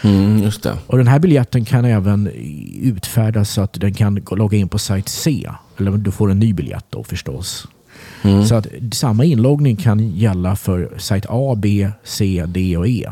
Mm, 0.07 0.43
just 0.43 0.63
det. 0.63 0.79
Och 0.87 0.99
Den 0.99 1.07
här 1.07 1.19
biljetten 1.19 1.65
kan 1.65 1.85
även 1.85 2.31
utfärdas 2.83 3.51
så 3.51 3.61
att 3.61 3.73
den 3.73 3.95
kan 3.95 4.23
logga 4.31 4.59
in 4.59 4.69
på 4.69 4.79
sajt 4.79 5.09
C. 5.09 5.51
Eller 5.79 5.91
du 5.91 6.11
får 6.11 6.31
en 6.31 6.39
ny 6.39 6.53
biljett 6.53 6.85
då 6.91 7.05
förstås. 7.05 7.69
Mm. 8.23 8.45
Så 8.45 8.55
att 8.55 8.67
samma 8.93 9.25
inloggning 9.25 9.77
kan 9.77 10.09
gälla 10.09 10.57
för 10.57 10.95
sajt 10.99 11.27
A, 11.29 11.55
B, 11.57 11.91
C, 12.05 12.45
D 12.47 12.77
och 12.77 12.89
E. 12.89 13.11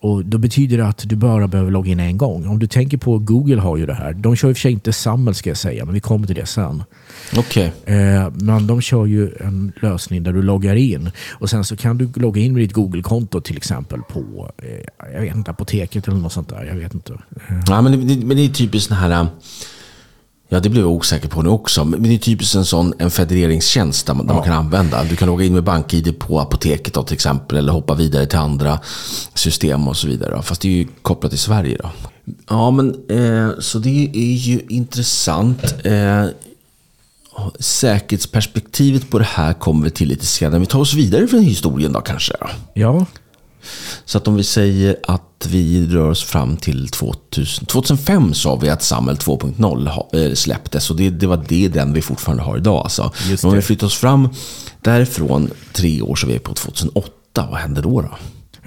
Och 0.00 0.24
Då 0.24 0.38
betyder 0.38 0.76
det 0.76 0.86
att 0.86 1.02
du 1.06 1.16
bara 1.16 1.48
behöver 1.48 1.70
logga 1.70 1.92
in 1.92 2.00
en 2.00 2.18
gång. 2.18 2.46
Om 2.46 2.58
du 2.58 2.66
tänker 2.66 2.96
på 2.96 3.18
Google 3.18 3.60
har 3.60 3.76
ju 3.76 3.86
det 3.86 3.94
här. 3.94 4.12
De 4.12 4.36
kör 4.36 4.48
i 4.48 4.52
och 4.52 4.56
för 4.56 4.60
sig 4.60 4.72
inte 4.72 4.92
SAML 4.92 5.34
ska 5.34 5.50
jag 5.50 5.56
säga, 5.56 5.84
men 5.84 5.94
vi 5.94 6.00
kommer 6.00 6.26
till 6.26 6.36
det 6.36 6.46
sen. 6.46 6.82
Okay. 7.38 7.70
Eh, 7.84 8.30
men 8.34 8.66
de 8.66 8.80
kör 8.80 9.06
ju 9.06 9.32
en 9.40 9.72
lösning 9.82 10.22
där 10.22 10.32
du 10.32 10.42
loggar 10.42 10.74
in 10.74 11.10
och 11.30 11.50
sen 11.50 11.64
så 11.64 11.76
kan 11.76 11.98
du 11.98 12.12
logga 12.14 12.40
in 12.40 12.52
med 12.52 12.62
ditt 12.62 12.72
Google-konto 12.72 13.40
till 13.40 13.56
exempel 13.56 14.00
på 14.02 14.50
eh, 14.58 15.12
jag 15.14 15.20
vet 15.20 15.36
inte, 15.36 15.50
apoteket 15.50 16.08
eller 16.08 16.18
något 16.18 16.32
sånt 16.32 16.48
där. 16.48 16.64
Jag 16.64 16.74
vet 16.74 16.94
inte. 16.94 17.12
Ja, 17.66 17.82
men, 17.82 18.08
det, 18.08 18.26
men 18.26 18.36
det 18.36 18.44
är 18.44 18.48
typiskt 18.48 18.88
sån 18.88 18.96
här 18.96 19.26
Ja, 20.52 20.60
det 20.60 20.68
blev 20.68 20.84
jag 20.84 20.92
osäker 20.92 21.28
på 21.28 21.42
nu 21.42 21.48
också. 21.48 21.84
Men 21.84 22.02
det 22.02 22.14
är 22.14 22.18
typiskt 22.18 22.54
en 22.54 22.64
sån 22.64 22.94
en 22.98 23.10
federeringstjänst 23.10 24.06
där 24.06 24.14
man, 24.14 24.26
där 24.26 24.34
ja. 24.34 24.36
man 24.36 24.44
kan 24.44 24.56
använda. 24.56 25.04
Du 25.04 25.16
kan 25.16 25.28
logga 25.28 25.44
in 25.44 25.54
med 25.54 25.64
BankID 25.64 26.18
på 26.18 26.40
apoteket 26.40 26.94
då, 26.94 27.02
till 27.02 27.14
exempel. 27.14 27.58
Eller 27.58 27.72
hoppa 27.72 27.94
vidare 27.94 28.26
till 28.26 28.38
andra 28.38 28.80
system 29.34 29.88
och 29.88 29.96
så 29.96 30.06
vidare. 30.06 30.42
Fast 30.42 30.60
det 30.60 30.68
är 30.68 30.72
ju 30.72 30.86
kopplat 31.02 31.32
till 31.32 31.40
Sverige 31.40 31.78
då. 31.82 31.90
Ja, 32.48 32.70
men 32.70 32.88
eh, 33.08 33.50
så 33.58 33.78
det 33.78 34.10
är 34.14 34.36
ju 34.36 34.60
intressant. 34.68 35.74
Eh, 35.84 36.26
säkerhetsperspektivet 37.58 39.10
på 39.10 39.18
det 39.18 39.24
här 39.24 39.52
kommer 39.52 39.84
vi 39.84 39.90
till 39.90 40.08
lite 40.08 40.26
senare. 40.26 40.60
Vi 40.60 40.66
tar 40.66 40.80
oss 40.80 40.94
vidare 40.94 41.26
från 41.26 41.40
historien 41.40 41.92
då 41.92 42.00
kanske. 42.00 42.34
Ja. 42.74 43.06
Så 44.04 44.18
att 44.18 44.28
om 44.28 44.36
vi 44.36 44.44
säger 44.44 44.96
att 45.08 45.46
vi 45.48 45.86
rör 45.86 46.10
oss 46.10 46.24
fram 46.24 46.56
till 46.56 46.88
2000, 46.88 47.66
2005 47.66 48.34
sa 48.34 48.56
vi 48.56 48.68
att 48.68 48.82
SAML 48.82 49.16
2.0 49.16 50.28
eh, 50.28 50.34
släpptes 50.34 50.90
och 50.90 50.96
det, 50.96 51.10
det 51.10 51.26
var 51.26 51.44
det 51.48 51.68
den 51.68 51.92
vi 51.92 52.02
fortfarande 52.02 52.42
har 52.42 52.56
idag. 52.56 52.82
Alltså. 52.84 53.12
Men 53.28 53.50
om 53.50 53.56
vi 53.56 53.62
flyttar 53.62 53.86
oss 53.86 53.96
fram 53.96 54.28
därifrån 54.80 55.50
tre 55.72 56.02
år 56.02 56.16
så 56.16 56.26
är 56.26 56.32
vi 56.32 56.38
på 56.38 56.54
2008. 56.54 57.10
Vad 57.34 57.60
hände 57.60 57.80
då? 57.80 58.00
då? 58.00 58.10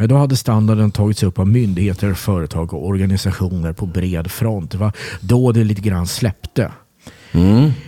Då 0.05 0.17
hade 0.17 0.35
standarden 0.35 0.91
tagits 0.91 1.23
upp 1.23 1.39
av 1.39 1.47
myndigheter, 1.47 2.13
företag 2.13 2.73
och 2.73 2.87
organisationer 2.87 3.73
på 3.73 3.85
bred 3.85 4.31
front. 4.31 4.71
Det 4.71 4.77
var 4.77 4.91
då 5.19 5.51
det 5.51 5.63
lite 5.63 5.81
grann 5.81 6.07
släppte. 6.07 6.71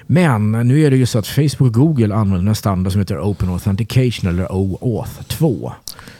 Men 0.07 0.51
nu 0.51 0.81
är 0.81 0.91
det 0.91 0.97
ju 0.97 1.05
så 1.05 1.19
att 1.19 1.27
Facebook 1.27 1.61
och 1.61 1.73
Google 1.73 2.15
använder 2.15 2.49
en 2.49 2.55
standard 2.55 2.91
som 2.91 3.01
heter 3.01 3.19
Open 3.19 3.49
Authentication 3.49 4.29
eller 4.29 4.51
OAuth 4.51 5.23
2. 5.27 5.73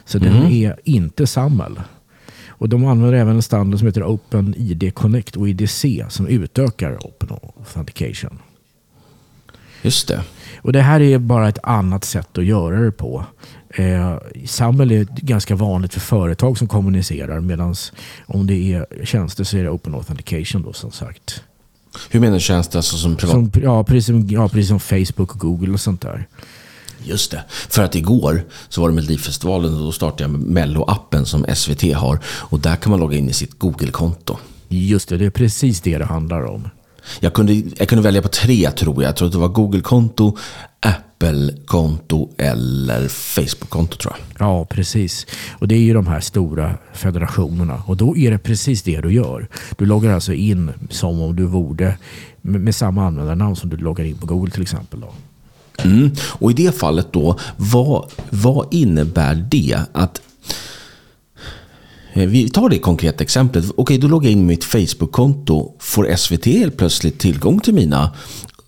Så 0.05 0.19
den 0.19 0.43
är 0.51 0.79
inte 0.83 1.27
SAML. 1.27 1.79
Och 2.57 2.69
de 2.69 2.85
använder 2.85 3.17
även 3.17 3.35
en 3.35 3.41
standard 3.41 3.79
som 3.79 3.87
heter 3.87 4.03
Open 4.03 4.55
ID 4.57 4.95
Connect 4.95 5.35
och 5.35 5.49
IDC 5.49 6.05
som 6.09 6.27
utökar 6.27 6.97
Open 6.97 7.29
Authentication. 7.57 8.39
Just 9.81 10.07
det. 10.07 10.23
Och 10.61 10.73
det 10.73 10.81
här 10.81 11.01
är 11.01 11.17
bara 11.17 11.49
ett 11.49 11.59
annat 11.63 12.03
sätt 12.03 12.37
att 12.37 12.45
göra 12.45 12.79
det 12.79 12.91
på. 12.91 13.25
Eh, 13.69 14.17
SAML 14.45 14.91
är 14.91 15.07
ganska 15.11 15.55
vanligt 15.55 15.93
för 15.93 15.99
företag 15.99 16.57
som 16.57 16.67
kommunicerar 16.67 17.39
medan 17.39 17.75
om 18.25 18.47
det 18.47 18.73
är 18.73 18.85
tjänster 19.03 19.43
så 19.43 19.57
är 19.57 19.63
det 19.63 19.69
Open 19.69 19.95
Authentication 19.95 20.61
då 20.61 20.73
som 20.73 20.91
sagt. 20.91 21.43
Hur 22.09 22.19
menar 22.19 22.33
du 22.33 22.39
tjänster 22.39 22.79
alltså 22.79 22.97
som 22.97 23.15
privat? 23.15 23.33
Som, 23.33 23.51
ja, 23.63 23.83
precis 23.83 24.05
som, 24.05 24.27
ja, 24.27 24.49
precis 24.49 24.67
som 24.67 24.79
Facebook 24.79 25.35
och 25.35 25.39
Google 25.39 25.73
och 25.73 25.79
sånt 25.79 26.01
där. 26.01 26.27
Just 27.05 27.31
det. 27.31 27.43
För 27.49 27.83
att 27.83 27.95
igår 27.95 28.45
så 28.69 28.81
var 28.81 28.89
det 28.89 28.95
Melodifestivalen 28.95 29.73
och 29.73 29.83
då 29.83 29.91
startade 29.91 30.23
jag 30.23 30.31
Mello-appen 30.31 31.23
som 31.23 31.45
SVT 31.55 31.93
har. 31.95 32.19
Och 32.25 32.59
där 32.59 32.75
kan 32.75 32.89
man 32.89 32.99
logga 32.99 33.17
in 33.17 33.29
i 33.29 33.33
sitt 33.33 33.59
Google-konto. 33.59 34.37
Just 34.67 35.09
det, 35.09 35.17
det 35.17 35.25
är 35.25 35.29
precis 35.29 35.81
det 35.81 35.97
det 35.97 36.05
handlar 36.05 36.45
om. 36.45 36.69
Jag 37.19 37.33
kunde, 37.33 37.53
jag 37.53 37.89
kunde 37.89 38.03
välja 38.03 38.21
på 38.21 38.27
tre 38.27 38.71
tror 38.71 39.03
jag. 39.03 39.09
Jag 39.09 39.15
tror 39.15 39.27
att 39.27 39.31
det 39.31 39.39
var 39.39 39.47
Google-konto, 39.47 40.37
Apple-konto 40.79 42.29
eller 42.37 43.07
Facebook-konto 43.07 43.97
tror 43.97 44.13
jag. 44.17 44.47
Ja, 44.47 44.65
precis. 44.65 45.27
Och 45.51 45.67
det 45.67 45.75
är 45.75 45.79
ju 45.79 45.93
de 45.93 46.07
här 46.07 46.19
stora 46.19 46.77
federationerna. 46.93 47.83
Och 47.85 47.97
då 47.97 48.17
är 48.17 48.31
det 48.31 48.37
precis 48.37 48.83
det 48.83 49.01
du 49.01 49.13
gör. 49.13 49.47
Du 49.77 49.85
loggar 49.85 50.13
alltså 50.13 50.33
in 50.33 50.71
som 50.89 51.21
om 51.21 51.35
du 51.35 51.45
vore 51.45 51.97
med, 52.41 52.61
med 52.61 52.75
samma 52.75 53.05
användarnamn 53.05 53.55
som 53.55 53.69
du 53.69 53.77
loggar 53.77 54.05
in 54.05 54.17
på 54.17 54.25
Google 54.25 54.51
till 54.51 54.61
exempel. 54.61 54.99
Då. 54.99 55.13
Mm. 55.83 56.11
Och 56.19 56.51
i 56.51 56.53
det 56.53 56.77
fallet 56.77 57.13
då, 57.13 57.39
vad, 57.57 58.11
vad 58.29 58.73
innebär 58.73 59.47
det 59.51 59.79
att 59.91 60.21
eh, 62.13 62.27
vi 62.27 62.49
tar 62.49 62.69
det 62.69 62.79
konkreta 62.79 63.23
exemplet. 63.23 63.65
Okej, 63.75 63.97
då 63.97 64.07
loggar 64.07 64.29
jag 64.29 64.31
in 64.31 64.39
med 64.39 64.47
mitt 64.47 64.63
Facebook-konto. 64.63 65.73
Får 65.79 66.15
SVT 66.15 66.45
helt 66.45 66.77
plötsligt 66.77 67.19
tillgång 67.19 67.59
till 67.59 67.73
mina 67.73 68.11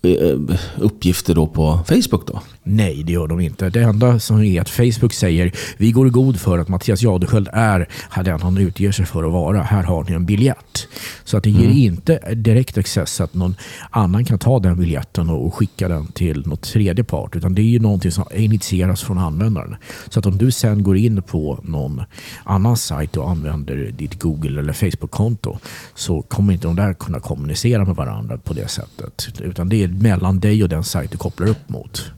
eh, 0.02 0.38
uppgifter 0.76 1.34
då 1.34 1.46
på 1.46 1.80
Facebook 1.88 2.26
då? 2.26 2.42
Nej, 2.70 3.02
det 3.02 3.12
gör 3.12 3.26
de 3.26 3.40
inte. 3.40 3.70
Det 3.70 3.82
enda 3.82 4.18
som 4.18 4.42
är 4.42 4.60
att 4.60 4.68
Facebook 4.68 5.12
säger 5.12 5.52
vi 5.76 5.92
går 5.92 6.06
i 6.06 6.10
god 6.10 6.40
för 6.40 6.58
att 6.58 6.68
Mattias 6.68 7.02
Jadesköld 7.02 7.48
är 7.52 7.88
den 8.24 8.40
han 8.40 8.58
utger 8.58 8.92
sig 8.92 9.06
för 9.06 9.24
att 9.24 9.32
vara. 9.32 9.62
Här 9.62 9.82
har 9.82 10.04
ni 10.04 10.12
en 10.12 10.26
biljett. 10.26 10.88
Så 11.24 11.36
att 11.36 11.42
det 11.42 11.50
ger 11.50 11.68
inte 11.68 12.34
direkt 12.34 12.78
access 12.78 13.20
att 13.20 13.34
någon 13.34 13.54
annan 13.90 14.24
kan 14.24 14.38
ta 14.38 14.58
den 14.58 14.76
biljetten 14.78 15.30
och 15.30 15.54
skicka 15.54 15.88
den 15.88 16.06
till 16.06 16.46
något 16.46 16.62
tredje 16.62 17.04
part. 17.04 17.36
Utan 17.36 17.54
det 17.54 17.62
är 17.62 17.64
ju 17.64 17.78
någonting 17.78 18.10
som 18.12 18.24
initieras 18.34 19.02
från 19.02 19.18
användaren. 19.18 19.76
Så 20.08 20.18
att 20.18 20.26
om 20.26 20.38
du 20.38 20.50
sen 20.50 20.82
går 20.82 20.96
in 20.96 21.22
på 21.22 21.60
någon 21.62 22.02
annan 22.44 22.76
sajt 22.76 23.16
och 23.16 23.30
använder 23.30 23.76
ditt 23.76 24.20
Google 24.20 24.60
eller 24.60 24.72
Facebook-konto 24.72 25.58
så 25.94 26.22
kommer 26.22 26.52
inte 26.52 26.66
de 26.66 26.76
där 26.76 26.94
kunna 26.94 27.20
kommunicera 27.20 27.84
med 27.84 27.96
varandra 27.96 28.38
på 28.38 28.54
det 28.54 28.68
sättet. 28.68 29.28
Utan 29.40 29.68
det 29.68 29.82
är 29.82 29.88
mellan 29.88 30.40
dig 30.40 30.62
och 30.62 30.68
den 30.68 30.84
sajt 30.84 31.10
du 31.10 31.18
kopplar 31.18 31.48
upp 31.48 31.68
mot. 31.68 32.12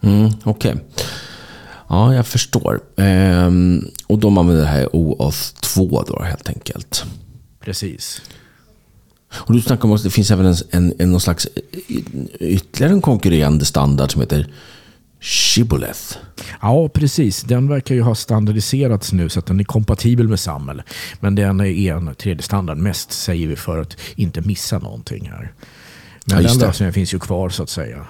Mm, 0.00 0.30
Okej. 0.44 0.76
Ja, 1.88 2.14
jag 2.14 2.26
förstår. 2.26 2.80
Ehm, 2.96 3.84
och 4.06 4.18
de 4.18 4.38
använder 4.38 4.62
det 4.62 4.68
här 4.68 4.88
OAuth 4.96 5.54
2 5.60 6.04
då 6.08 6.22
helt 6.22 6.48
enkelt. 6.48 7.04
Precis. 7.60 8.22
Och 9.32 9.54
du 9.54 9.60
snackar 9.60 9.84
om 9.84 9.92
att 9.92 10.02
det 10.02 10.10
finns 10.10 10.30
även 10.30 10.46
en, 10.46 10.54
en, 10.70 10.94
en 10.98 11.10
någon 11.10 11.20
slags 11.20 11.48
ytterligare 12.40 12.92
en 12.92 13.00
konkurrerande 13.02 13.64
standard 13.64 14.12
som 14.12 14.20
heter 14.20 14.46
Shibboleth. 15.20 16.16
Ja, 16.62 16.88
precis. 16.88 17.42
Den 17.42 17.68
verkar 17.68 17.94
ju 17.94 18.02
ha 18.02 18.14
standardiserats 18.14 19.12
nu 19.12 19.28
så 19.28 19.38
att 19.38 19.46
den 19.46 19.60
är 19.60 19.64
kompatibel 19.64 20.28
med 20.28 20.40
SAML. 20.40 20.82
Men 21.20 21.34
den 21.34 21.60
är 21.60 21.92
en 21.92 22.14
tredje 22.14 22.42
standard 22.42 22.78
mest 22.78 23.12
säger 23.12 23.46
vi 23.48 23.56
för 23.56 23.78
att 23.78 23.96
inte 24.14 24.40
missa 24.40 24.78
någonting 24.78 25.30
här. 25.30 25.52
Men 26.24 26.42
Ja, 26.42 26.48
den 26.48 26.58
lösningen 26.58 26.92
finns 26.92 27.14
ju 27.14 27.18
kvar 27.18 27.48
så 27.48 27.62
att 27.62 27.70
säga. 27.70 28.06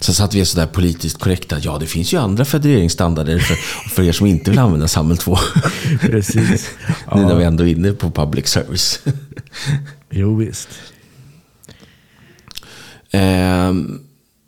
Så, 0.00 0.14
så 0.14 0.24
att 0.24 0.34
vi 0.34 0.40
är 0.40 0.44
sådär 0.44 0.66
politiskt 0.66 1.18
korrekta. 1.20 1.58
Ja, 1.58 1.78
det 1.78 1.86
finns 1.86 2.12
ju 2.14 2.18
andra 2.18 2.44
federeringsstandarder 2.44 3.38
för, 3.38 3.54
för 3.90 4.02
er 4.02 4.12
som 4.12 4.26
inte 4.26 4.50
vill 4.50 4.58
använda 4.60 4.88
SAML 4.88 5.16
2. 5.16 5.36
Precis. 6.00 6.70
Nu 7.14 7.20
när 7.22 7.30
Ja, 7.30 7.34
vi 7.36 7.44
ändå 7.44 7.64
är 7.64 7.68
inne 7.68 7.92
på 7.92 8.10
public 8.10 8.46
service. 8.48 9.00
jo, 10.10 10.36
visst. 10.36 10.68
Ehm, 13.10 14.00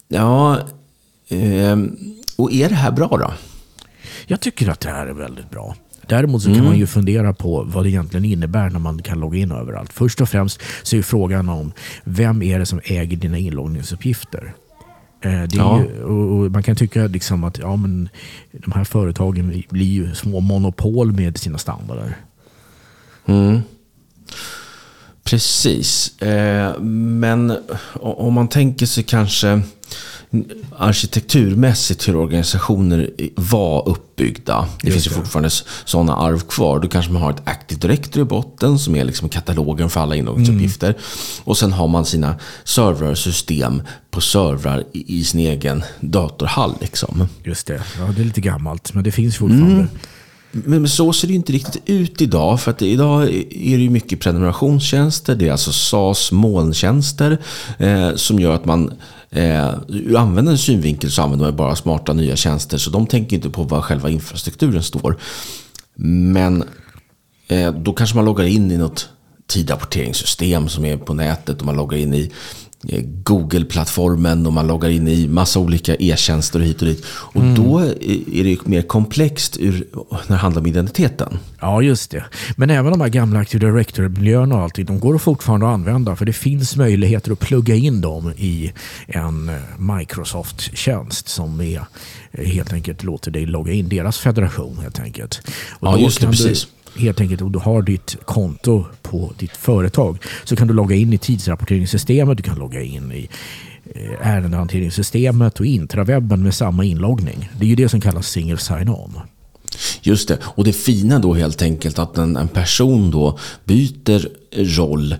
ja, 0.08 0.58
ehm, 1.28 1.96
och 2.36 2.52
är 2.52 2.68
det 2.68 2.74
här 2.74 2.90
bra 2.92 3.08
då? 3.08 3.32
Jag 4.26 4.40
tycker 4.40 4.68
att 4.68 4.80
det 4.80 4.88
här 4.88 5.06
är 5.06 5.12
väldigt 5.12 5.50
bra. 5.50 5.76
Däremot 6.08 6.42
så 6.42 6.48
kan 6.48 6.54
Mm. 6.56 6.66
man 6.66 6.78
ju 6.78 6.86
fundera 6.86 7.34
på 7.34 7.62
vad 7.62 7.84
det 7.84 7.90
egentligen 7.90 8.24
innebär 8.24 8.70
när 8.70 8.78
man 8.78 9.02
kan 9.02 9.20
logga 9.20 9.38
in 9.38 9.52
överallt. 9.52 9.92
Först 9.92 10.20
och 10.20 10.28
främst 10.28 10.60
så 10.82 10.96
är 10.96 11.02
frågan 11.02 11.48
om 11.48 11.72
vem 12.04 12.42
är 12.42 12.58
det 12.58 12.66
som 12.66 12.80
äger 12.84 13.16
dina 13.16 13.38
inloggningsuppgifter? 13.38 14.54
Eh, 15.26 15.48
Ja. 15.52 15.80
ju, 15.80 16.02
och 16.02 16.50
man 16.52 16.62
kan 16.62 16.76
tycka 16.76 17.06
liksom 17.06 17.44
att 17.44 17.58
ja, 17.58 17.76
men 17.76 18.08
de 18.52 18.72
här 18.72 18.84
företagen 18.84 19.62
blir 19.70 19.86
ju 19.86 20.14
små 20.14 20.40
monopol 20.40 21.12
med 21.12 21.38
sina 21.38 21.58
standarder. 21.58 22.16
Mm. 23.26 23.60
Precis. 25.24 26.22
Eh, 26.22 26.78
men 26.80 27.56
om 28.00 28.34
man 28.34 28.48
tänker 28.48 28.86
sig 28.86 29.04
kanske 29.04 29.60
arkitekturmässigt 30.76 32.08
hur 32.08 32.16
organisationer 32.16 33.10
var 33.36 33.88
uppbyggda. 33.88 34.68
Det 34.80 34.88
Just 34.88 34.94
finns 34.94 35.06
ju 35.06 35.20
fortfarande 35.20 35.50
sådana 35.84 36.16
arv 36.16 36.40
kvar. 36.40 36.80
Då 36.80 36.88
kanske 36.88 37.12
man 37.12 37.22
har 37.22 37.30
ett 37.30 37.42
Active 37.44 37.80
Directory 37.80 38.22
i 38.22 38.24
botten 38.24 38.78
som 38.78 38.96
är 38.96 39.04
liksom 39.04 39.28
katalogen 39.28 39.90
för 39.90 40.00
alla 40.00 40.16
inloggningsuppgifter. 40.16 40.94
Och 41.44 41.58
sen 41.58 41.72
har 41.72 41.88
man 41.88 42.04
sina 42.04 42.34
serversystem 42.64 43.82
på 44.10 44.20
servrar 44.20 44.84
i, 44.92 45.18
i 45.18 45.24
sin 45.24 45.40
egen 45.40 45.84
datorhall. 46.00 46.74
Liksom. 46.80 47.28
Just 47.44 47.66
det. 47.66 47.82
Ja, 47.98 48.04
det 48.16 48.22
är 48.22 48.24
lite 48.24 48.40
gammalt, 48.40 48.94
men 48.94 49.04
det 49.04 49.12
finns 49.12 49.36
fortfarande. 49.36 49.74
Mm. 49.74 49.88
Men 50.64 50.88
så 50.88 51.12
ser 51.12 51.28
det 51.28 51.32
ju 51.32 51.36
inte 51.36 51.52
riktigt 51.52 51.82
ut 51.86 52.20
idag. 52.20 52.60
För 52.60 52.70
att 52.70 52.82
idag 52.82 53.22
är 53.50 53.76
det 53.76 53.82
ju 53.82 53.90
mycket 53.90 54.20
prenumerationstjänster. 54.20 55.34
Det 55.34 55.48
är 55.48 55.52
alltså 55.52 55.72
SaaS 55.72 56.32
molntjänster. 56.32 57.38
Eh, 57.78 58.14
som 58.14 58.38
gör 58.38 58.54
att 58.54 58.64
man 58.64 58.92
eh, 59.36 59.74
ur 59.88 60.16
användarens 60.16 60.60
synvinkel 60.60 61.10
så 61.10 61.22
använder 61.22 61.46
man 61.46 61.56
bara 61.56 61.76
smarta 61.76 62.12
nya 62.12 62.36
tjänster. 62.36 62.78
Så 62.78 62.90
de 62.90 63.06
tänker 63.06 63.36
inte 63.36 63.50
på 63.50 63.62
vad 63.62 63.84
själva 63.84 64.10
infrastrukturen 64.10 64.82
står. 64.82 65.16
Men 65.94 66.64
eh, 67.48 67.72
då 67.72 67.92
kanske 67.92 68.16
man 68.16 68.24
loggar 68.24 68.44
in 68.44 68.70
i 68.70 68.76
något 68.76 69.08
tidrapporteringssystem 69.46 70.68
som 70.68 70.84
är 70.84 70.96
på 70.96 71.14
nätet. 71.14 71.60
Och 71.60 71.66
man 71.66 71.76
loggar 71.76 71.98
in 71.98 72.14
i 72.14 72.32
Google-plattformen 73.22 74.46
och 74.46 74.52
man 74.52 74.66
loggar 74.66 74.88
in 74.88 75.08
i 75.08 75.28
massa 75.28 75.60
olika 75.60 75.94
e-tjänster 75.94 76.60
hit 76.60 76.82
och 76.82 76.88
dit. 76.88 77.04
Och 77.08 77.42
då 77.42 77.78
är 77.78 78.44
det 78.44 78.66
mer 78.66 78.82
komplext 78.82 79.56
ur, 79.60 79.86
när 80.10 80.28
det 80.28 80.34
handlar 80.34 80.60
om 80.60 80.66
identiteten. 80.66 81.38
Ja, 81.60 81.82
just 81.82 82.10
det. 82.10 82.24
Men 82.56 82.70
även 82.70 82.92
de 82.92 83.00
här 83.00 83.08
gamla 83.08 83.40
Active 83.40 83.66
Directory-miljöerna 83.66 84.54
och 84.54 84.62
allting, 84.62 84.84
de 84.86 85.00
går 85.00 85.18
fortfarande 85.18 85.66
att 85.66 85.74
använda 85.74 86.16
för 86.16 86.24
det 86.24 86.32
finns 86.32 86.76
möjligheter 86.76 87.32
att 87.32 87.40
plugga 87.40 87.74
in 87.74 88.00
dem 88.00 88.32
i 88.36 88.72
en 89.06 89.48
eh, 89.48 89.54
Microsoft-tjänst 89.78 91.28
som 91.28 91.60
är 91.60 91.80
eh, 92.32 92.44
helt 92.44 92.72
enkelt 92.72 93.02
låter 93.02 93.30
dig 93.30 93.46
logga 93.46 93.72
in 93.72 93.88
deras 93.88 94.18
federation 94.18 94.78
helt 94.82 95.00
enkelt. 95.00 95.40
Och 95.78 95.88
Ja, 95.88 95.98
just 95.98 96.20
det, 96.20 96.26
kan 96.26 96.32
du 96.32 96.36
precis. 96.36 96.68
Helt 96.98 97.20
enkelt, 97.20 97.42
om 97.42 97.52
du 97.52 97.58
har 97.58 97.82
ditt 97.82 98.16
konto 98.24 98.84
på 99.02 99.32
ditt 99.38 99.56
företag 99.56 100.18
så 100.44 100.56
kan 100.56 100.68
du 100.68 100.74
logga 100.74 100.96
in 100.96 101.12
i 101.12 101.18
tidsrapporteringssystemet, 101.18 102.36
du 102.36 102.42
kan 102.42 102.58
logga 102.58 102.82
in 102.82 103.12
i 103.12 103.28
eh, 103.94 104.28
ärendehanteringssystemet 104.28 105.60
och 105.60 105.66
intrawebben 105.66 106.42
med 106.42 106.54
samma 106.54 106.84
inloggning. 106.84 107.50
Det 107.58 107.64
är 107.64 107.68
ju 107.68 107.76
det 107.76 107.88
som 107.88 108.00
kallas 108.00 108.28
single 108.28 108.58
sign-on. 108.58 109.20
Just 110.02 110.28
det. 110.28 110.38
Och 110.42 110.64
det 110.64 110.72
fina 110.72 111.18
då 111.18 111.34
helt 111.34 111.62
enkelt 111.62 111.98
att 111.98 112.18
en, 112.18 112.36
en 112.36 112.48
person 112.48 113.10
då 113.10 113.38
byter 113.64 114.28
roll 114.76 115.14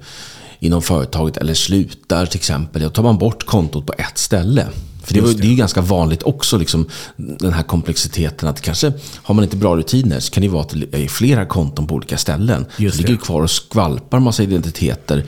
inom 0.59 0.83
företaget 0.83 1.37
eller 1.37 1.55
slutar 1.55 2.27
till 2.27 2.39
exempel. 2.39 2.83
Då 2.83 2.91
tar 2.91 3.03
man 3.03 3.19
bort 3.19 3.47
kontot 3.47 3.87
på 3.87 3.93
ett 3.99 4.19
ställe. 4.19 4.67
För 5.07 5.15
det, 5.15 5.21
var, 5.21 5.29
det. 5.29 5.35
det. 5.35 5.47
är 5.47 5.51
ju 5.51 5.57
ganska 5.57 5.81
vanligt 5.81 6.23
också, 6.23 6.59
liksom, 6.59 6.89
den 7.17 7.53
här 7.53 7.63
komplexiteten 7.63 8.49
att 8.49 8.61
kanske 8.61 8.93
har 9.23 9.35
man 9.35 9.45
inte 9.45 9.57
bra 9.57 9.77
rutiner 9.77 10.21
så 10.21 10.33
kan 10.33 10.43
det 10.43 10.49
vara 10.49 10.63
att 10.63 10.75
det 10.91 11.05
är 11.05 11.09
flera 11.09 11.47
konton 11.47 11.87
på 11.87 11.95
olika 11.95 12.19
ställen. 12.19 12.67
Just 12.77 12.97
ligger 12.97 13.09
det. 13.09 13.17
det 13.17 13.25
kvar 13.25 13.43
och 13.43 13.51
skvalpar 13.51 14.21
massa 14.21 14.43
identiteter 14.43 15.25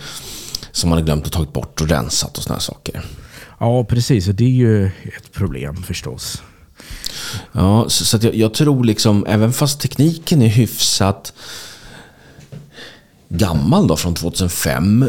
som 0.73 0.91
man 0.91 0.99
har 0.99 1.05
glömt 1.05 1.27
att 1.27 1.33
tagit 1.33 1.53
bort 1.53 1.81
och 1.81 1.89
rensat 1.89 2.37
och 2.39 2.43
sådana 2.43 2.61
saker. 2.61 3.05
Ja, 3.61 3.85
precis. 3.85 4.29
Och 4.29 4.35
det 4.35 4.45
är 4.45 4.49
ju 4.49 4.87
ett 4.87 5.33
problem 5.33 5.83
förstås. 5.83 6.43
Ja, 7.53 7.89
så, 7.89 8.05
så 8.05 8.19
jag, 8.23 8.35
jag 8.35 8.55
tror 8.55 8.85
liksom, 8.85 9.27
även 9.29 9.53
fast 9.53 9.81
tekniken 9.81 10.43
är 10.43 10.49
hyfsat 10.49 11.33
gammal 13.29 13.87
då, 13.87 13.97
från 13.97 14.15
2005 14.15 15.05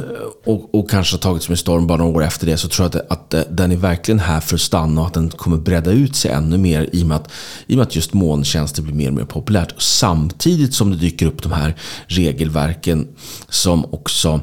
och, 0.45 0.75
och 0.75 0.89
kanske 0.89 1.15
har 1.15 1.19
tagits 1.19 1.49
med 1.49 1.59
storm 1.59 1.87
bara 1.87 1.97
några 1.97 2.17
år 2.17 2.23
efter 2.23 2.45
det 2.45 2.57
så 2.57 2.67
tror 2.67 2.89
jag 2.93 3.01
att, 3.01 3.33
att 3.33 3.57
den 3.57 3.71
är 3.71 3.75
verkligen 3.75 4.19
här 4.19 4.39
för 4.39 4.55
att 4.55 4.61
stanna 4.61 5.01
och 5.01 5.07
att 5.07 5.13
den 5.13 5.29
kommer 5.29 5.57
bredda 5.57 5.91
ut 5.91 6.15
sig 6.15 6.31
ännu 6.31 6.57
mer 6.57 6.89
i 6.91 7.03
och 7.03 7.07
med 7.07 7.17
att, 7.17 7.31
i 7.67 7.73
och 7.73 7.77
med 7.77 7.87
att 7.87 7.95
just 7.95 8.13
molntjänster 8.13 8.81
blir 8.81 8.93
mer 8.93 9.07
och 9.07 9.13
mer 9.13 9.25
populärt. 9.25 9.81
Samtidigt 9.81 10.73
som 10.73 10.91
det 10.91 10.97
dyker 10.97 11.25
upp 11.25 11.43
de 11.43 11.51
här 11.51 11.75
regelverken 12.07 13.07
som 13.49 13.85
också 13.93 14.41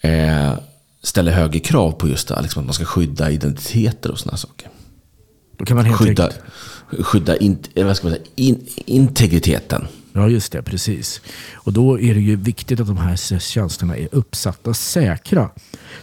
eh, 0.00 0.52
ställer 1.02 1.32
högre 1.32 1.60
krav 1.60 1.92
på 1.92 2.08
just 2.08 2.28
det, 2.28 2.42
liksom 2.42 2.60
att 2.60 2.66
man 2.66 2.74
ska 2.74 2.84
skydda 2.84 3.30
identiteter 3.30 4.10
och 4.10 4.18
sådana 4.18 4.36
saker. 4.36 4.68
Då 5.58 5.64
kan 5.64 5.76
man 5.76 5.84
helt 5.84 5.98
skydda, 5.98 6.30
skydda 7.00 7.36
in, 7.36 7.58
vad 7.74 7.96
ska 7.96 8.06
man 8.06 8.16
säga, 8.16 8.26
in, 8.36 8.66
integriteten. 8.86 9.86
Ja, 10.12 10.28
just 10.28 10.52
det. 10.52 10.62
Precis. 10.62 11.20
Och 11.54 11.72
då 11.72 12.00
är 12.00 12.14
det 12.14 12.20
ju 12.20 12.36
viktigt 12.36 12.80
att 12.80 12.86
de 12.86 12.96
här 12.96 13.38
tjänsterna 13.38 13.96
är 13.96 14.08
uppsatta 14.12 14.74
säkra. 14.74 15.50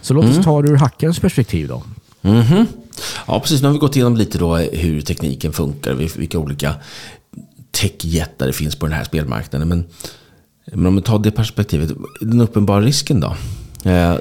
Så 0.00 0.14
låt 0.14 0.24
oss 0.24 0.30
mm. 0.30 0.44
ta 0.44 0.62
det 0.62 0.68
ur 0.68 0.76
hackarens 0.76 1.18
perspektiv 1.18 1.68
då. 1.68 1.82
Mm 2.22 2.42
-hmm. 2.42 2.66
Ja, 3.26 3.40
precis. 3.40 3.62
Nu 3.62 3.68
har 3.68 3.72
vi 3.72 3.78
gått 3.78 3.96
igenom 3.96 4.16
lite 4.16 4.38
då 4.38 4.56
hur 4.56 5.00
tekniken 5.00 5.52
funkar, 5.52 5.94
vilka 5.94 6.38
olika 6.38 6.74
techjättar 7.70 8.46
det 8.46 8.52
finns 8.52 8.76
på 8.76 8.86
den 8.86 8.92
här 8.92 9.04
spelmarknaden. 9.04 9.68
Men, 9.68 9.84
men 10.72 10.86
om 10.86 10.96
vi 10.96 11.02
tar 11.02 11.18
det 11.18 11.30
perspektivet, 11.30 11.90
den 12.20 12.40
uppenbara 12.40 12.80
risken 12.80 13.20
då? 13.20 13.36
Eh, 13.84 14.14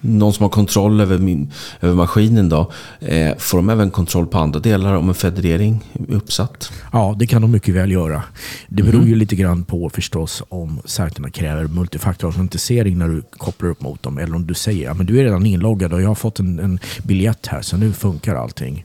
någon 0.00 0.32
som 0.32 0.42
har 0.42 0.50
kontroll 0.50 1.00
över, 1.00 1.18
min, 1.18 1.52
över 1.80 1.94
maskinen 1.94 2.48
då. 2.48 2.70
Eh, 3.00 3.36
får 3.38 3.58
de 3.58 3.70
även 3.70 3.90
kontroll 3.90 4.26
på 4.26 4.38
andra 4.38 4.60
delar 4.60 4.94
om 4.94 5.08
en 5.08 5.14
federering 5.14 5.84
är 6.08 6.14
uppsatt? 6.14 6.72
Ja, 6.92 7.16
det 7.18 7.26
kan 7.26 7.42
de 7.42 7.50
mycket 7.50 7.74
väl 7.74 7.92
göra. 7.92 8.22
Det 8.68 8.82
beror 8.82 8.94
mm. 8.94 9.08
ju 9.08 9.14
lite 9.14 9.36
grann 9.36 9.64
på 9.64 9.90
förstås 9.90 10.42
om 10.48 10.80
sajterna 10.84 11.30
kräver 11.30 11.64
multifaktorautentisering 11.64 12.98
när 12.98 13.08
du 13.08 13.22
kopplar 13.36 13.70
upp 13.70 13.80
mot 13.80 14.02
dem. 14.02 14.18
Eller 14.18 14.36
om 14.36 14.46
du 14.46 14.54
säger 14.54 14.90
att 14.90 14.98
ja, 14.98 15.04
du 15.04 15.20
är 15.20 15.24
redan 15.24 15.46
inloggad 15.46 15.92
och 15.92 16.02
jag 16.02 16.08
har 16.08 16.14
fått 16.14 16.40
en, 16.40 16.58
en 16.58 16.78
biljett 17.02 17.46
här 17.46 17.62
så 17.62 17.76
nu 17.76 17.92
funkar 17.92 18.34
allting. 18.34 18.84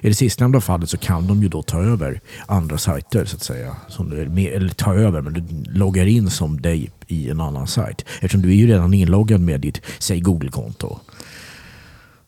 I 0.00 0.08
det 0.08 0.14
sistnämnda 0.14 0.60
fallet 0.60 0.90
så 0.90 0.96
kan 0.96 1.26
de 1.26 1.42
ju 1.42 1.48
då 1.48 1.62
ta 1.62 1.82
över 1.82 2.20
andra 2.46 2.78
sajter 2.78 3.24
så 3.24 3.36
att 3.36 3.42
säga. 3.42 3.76
Som 3.88 4.10
du, 4.10 4.48
eller 4.48 4.68
ta 4.68 4.94
över, 4.94 5.22
men 5.22 5.32
du 5.32 5.44
loggar 5.72 6.06
in 6.06 6.30
som 6.30 6.60
dig 6.60 6.90
i 7.08 7.30
en 7.30 7.40
annan 7.40 7.66
sajt. 7.66 8.04
Eftersom 8.14 8.42
du 8.42 8.48
är 8.50 8.54
ju 8.54 8.66
redan 8.66 8.94
inloggad 8.94 9.40
med 9.40 9.60
ditt, 9.60 9.80
säg 9.98 10.20
Google-konto. 10.20 10.98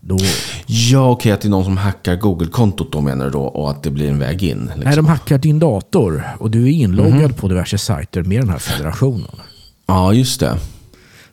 Då... 0.01 0.19
Ja, 0.67 1.11
okej, 1.11 1.13
okay, 1.13 1.33
att 1.33 1.41
det 1.41 1.49
är 1.49 1.51
någon 1.51 1.65
som 1.65 1.77
hackar 1.77 2.17
Google-kontot 2.17 2.93
då 2.93 3.01
menar 3.01 3.25
du 3.25 3.31
då 3.31 3.43
och 3.43 3.71
att 3.71 3.83
det 3.83 3.91
blir 3.91 4.09
en 4.09 4.19
väg 4.19 4.43
in? 4.43 4.61
Liksom. 4.61 4.83
Nej, 4.85 4.97
de 4.97 5.07
hackar 5.07 5.39
din 5.39 5.59
dator 5.59 6.29
och 6.39 6.51
du 6.51 6.65
är 6.65 6.71
inloggad 6.71 7.13
mm 7.13 7.31
-hmm. 7.31 7.41
på 7.41 7.49
diverse 7.49 7.79
sajter 7.79 8.23
med 8.23 8.41
den 8.41 8.49
här 8.49 8.59
federationen. 8.59 9.41
Ja, 9.87 10.13
just 10.13 10.41
det. 10.41 10.59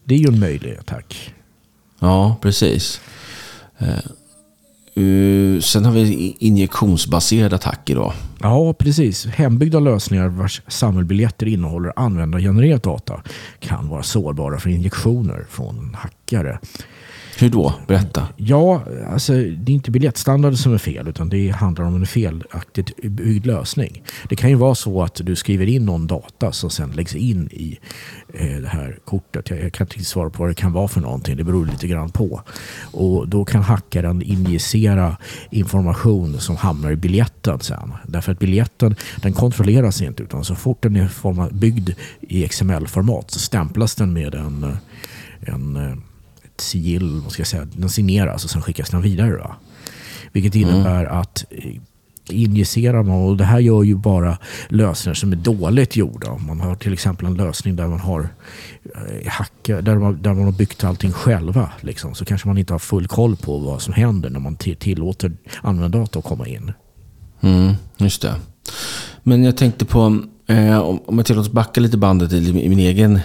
Det 0.04 0.16
är 0.16 0.20
ju 0.20 0.28
en 0.28 0.40
möjlig 0.40 0.78
attack. 0.80 1.34
Ja, 2.00 2.36
precis. 2.42 3.02
Uh, 4.98 5.60
sen 5.60 5.86
har 5.86 5.92
vi 5.92 6.36
injektionsbaserade 6.40 7.56
attacker 7.56 7.96
då. 7.96 8.14
Ja, 8.40 8.74
precis. 8.74 9.26
Hembyggda 9.26 9.80
lösningar 9.80 10.28
vars 10.28 10.62
samhällsbiljetter 10.68 11.46
innehåller 11.46 11.94
användargenererat 11.96 12.84
data 12.84 13.22
kan 13.60 13.88
vara 13.88 14.04
sårbara 14.04 14.60
för 14.60 14.70
injektioner 14.70 15.46
från 15.50 15.98
hackare. 16.00 16.60
Hur 17.40 17.50
då? 17.50 17.74
Berätta. 17.88 18.28
Ja, 18.38 18.84
alltså, 19.12 19.34
det 19.34 19.72
är 19.72 19.74
inte 19.74 19.92
biljettstandarden 19.92 20.58
som 20.58 20.74
är 20.74 20.78
fel 20.78 21.08
utan 21.08 21.30
det 21.30 21.50
handlar 21.50 21.86
om 21.86 21.96
en 21.96 22.06
felaktigt 22.06 23.02
byggd 23.04 23.46
lösning. 23.46 24.04
Det 24.30 24.36
kan 24.36 24.50
ju 24.50 24.56
vara 24.56 24.76
så 24.76 25.04
att 25.04 25.16
du 25.24 25.36
skriver 25.36 25.66
in 25.66 25.86
någon 25.86 26.08
data 26.08 26.52
som 26.52 26.70
sen 26.70 26.92
läggs 26.92 27.16
in 27.16 27.50
i 27.52 27.80
eh, 28.34 28.58
det 28.62 28.68
här 28.68 29.00
kortet. 29.06 29.50
Jag, 29.50 29.60
jag 29.64 29.74
kan 29.74 29.88
inte 29.88 30.04
svara 30.04 30.30
på 30.30 30.44
vad 30.44 30.50
det 30.50 30.56
kan 30.56 30.74
vara 30.74 30.88
för 30.88 31.02
någonting. 31.02 31.38
Det 31.38 31.44
beror 31.44 31.66
lite 31.66 31.88
grann 31.88 32.10
på. 32.10 32.42
Och 32.92 33.28
Då 33.28 33.46
kan 33.46 33.62
hackaren 33.62 34.22
injicera 34.22 35.18
information 35.52 36.40
som 36.40 36.56
hamnar 36.56 36.92
i 36.92 36.96
biljetten 36.96 37.60
sen. 37.60 37.94
Därför 38.08 38.32
att 38.32 38.40
biljetten 38.40 38.96
den 39.22 39.34
kontrolleras 39.34 40.02
inte 40.02 40.24
utan 40.24 40.44
så 40.44 40.56
fort 40.56 40.82
den 40.82 40.96
är 40.96 41.54
byggd 41.54 41.90
i 42.22 42.48
XML-format 42.48 43.32
så 43.32 43.40
stämplas 43.40 43.96
den 43.96 44.14
med 44.14 44.36
en, 44.36 44.78
en 45.42 45.76
eh, 45.76 45.98
sigill, 46.62 47.22
vad 47.24 47.32
ska 47.32 47.40
jag 47.40 47.48
säga, 47.48 47.68
den 47.74 47.90
signeras 47.90 48.44
och 48.44 48.50
sen 48.50 48.62
skickas 48.62 48.90
den 48.90 49.02
vidare. 49.02 49.32
Då. 49.32 49.56
Vilket 50.32 50.56
mm. 50.56 50.70
innebär 50.70 51.06
mm. 51.06 51.18
att 51.18 51.46
eh, 51.50 51.76
injicerar 52.30 53.04
man, 53.04 53.16
och 53.16 53.38
det 53.38 53.44
här 53.44 53.60
gör 53.60 53.84
ju 53.84 53.96
bara 53.96 54.38
lösningar 54.70 55.14
som 55.14 55.32
är 55.32 55.36
dåligt 55.36 55.96
gjorda. 55.96 56.38
Man 56.38 56.60
har 56.60 56.76
till 56.76 56.94
exempel 56.94 57.26
en 57.26 57.34
lösning 57.34 57.76
där 57.76 57.88
man 57.88 58.00
har 58.00 58.30
eh, 58.96 59.28
hacka, 59.28 59.82
där 59.82 59.96
man, 59.96 60.22
där 60.22 60.34
man 60.34 60.44
har 60.46 60.52
byggt 60.52 60.84
allting 60.84 61.12
själva. 61.12 61.72
Liksom, 61.82 62.16
så 62.16 62.26
kanske 62.26 62.48
man 62.48 62.58
inte 62.58 62.74
har 62.74 62.80
full 62.80 63.08
koll 63.08 63.36
på 63.36 63.58
vad 63.58 63.82
som 63.82 63.94
händer 63.94 64.30
när 64.30 64.40
man 64.40 64.56
tillåter 64.56 65.32
användardata 65.62 66.20
att 66.20 66.26
komma 66.26 66.48
in. 66.48 66.72
Mm, 67.42 67.74
just 67.98 68.22
det. 68.22 68.36
Men 69.24 69.44
jag 69.44 69.58
tänkte 69.58 69.86
på, 69.86 70.22
eh, 70.48 70.80
om 70.80 71.18
jag 71.18 71.26
tillåts 71.26 71.52
backa 71.52 71.82
lite 71.82 71.98
bandet 71.98 72.34
i, 72.34 72.38
i 72.38 72.70
min 72.70 72.80
egen 72.80 73.20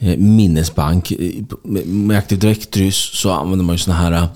Eh, 0.00 0.16
minnesbank. 0.16 1.10
Eh, 1.10 1.44
med 1.84 2.18
Active 2.18 2.40
Directory 2.40 2.90
så 2.92 3.30
använder 3.30 3.64
man 3.64 3.74
ju 3.74 3.78
sådana 3.78 4.00
här 4.00 4.28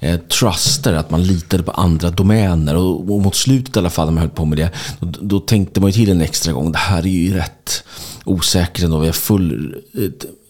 eh, 0.00 0.20
truster, 0.20 0.92
att 0.92 1.10
man 1.10 1.24
litade 1.24 1.62
på 1.62 1.70
andra 1.70 2.10
domäner. 2.10 2.76
Och, 2.76 3.00
och 3.00 3.22
mot 3.22 3.34
slutet 3.34 3.76
i 3.76 3.78
alla 3.78 3.90
fall 3.90 4.06
när 4.06 4.12
man 4.12 4.20
höll 4.20 4.30
på 4.30 4.44
med 4.44 4.58
det, 4.58 4.70
då, 5.00 5.12
då, 5.20 5.40
tänkte 5.40 5.80
man 5.80 5.90
ju 5.90 5.92
till 5.92 6.10
en 6.10 6.20
extra 6.20 6.52
gång. 6.52 6.72
Det 6.72 6.78
här 6.78 6.98
är 6.98 7.10
ju 7.10 7.34
rätt 7.34 7.84
osäkert 8.24 8.84
ändå. 8.84 8.98
Vi, 8.98 9.08
är 9.08 9.12
full, 9.12 9.76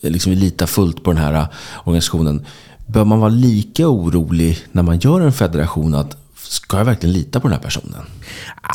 liksom 0.01 0.31
vi 0.31 0.37
litar 0.37 0.67
fullt 0.67 1.03
på 1.05 1.13
den 1.13 1.23
här 1.23 1.35
eh, 1.35 1.47
organisationen. 1.85 2.47
Bör 2.87 3.05
man 3.05 3.21
vara 3.21 3.31
lika 3.31 3.89
orolig 3.89 4.59
när 4.73 4.83
man 4.83 4.99
gör 4.99 5.21
en 5.21 5.33
federation 5.33 5.95
att 5.95 6.17
Ska 6.49 6.79
jag 6.79 6.85
verkligen 6.85 7.13
lita 7.13 7.41
på 7.41 7.49
den 7.49 7.55
här 7.55 7.63
personen? 7.63 8.03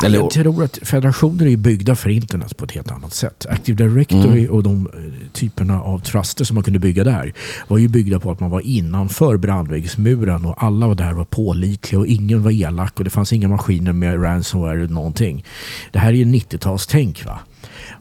Eller... 0.04 0.18
Jag 0.18 0.30
tror 0.30 0.64
att 0.64 0.78
federationer 0.82 1.46
är 1.46 1.56
byggda 1.56 1.96
för 1.96 2.10
internet 2.10 2.56
på 2.56 2.64
ett 2.64 2.72
helt 2.72 2.90
annat 2.90 3.14
sätt. 3.14 3.46
Active 3.48 3.84
Directory 3.84 4.40
mm. 4.40 4.50
och 4.50 4.62
de 4.62 4.86
eh, 4.86 5.30
typerna 5.32 5.82
av 5.82 5.98
truster 5.98 6.44
som 6.44 6.54
man 6.54 6.64
kunde 6.64 6.78
bygga 6.78 7.04
där 7.04 7.32
var 7.68 7.78
ju 7.78 7.88
byggda 7.88 8.20
på 8.20 8.30
att 8.30 8.40
man 8.40 8.50
var 8.50 8.60
innanför 8.60 9.36
brandväggsmuren 9.36 10.44
och 10.44 10.62
alla 10.62 10.86
var 10.86 10.94
där 10.94 11.12
var 11.12 11.24
pålitliga 11.24 11.98
och 12.00 12.06
ingen 12.06 12.42
var 12.42 12.50
elak 12.50 12.98
och 12.98 13.04
det 13.04 13.10
fanns 13.10 13.32
inga 13.32 13.48
maskiner 13.48 13.92
med 13.92 14.22
ransomware 14.22 14.76
eller 14.76 14.94
någonting. 14.94 15.44
Det 15.92 15.98
här 15.98 16.08
är 16.08 16.16
ju 16.16 16.24
90-talstänk 16.24 17.26
va? 17.26 17.38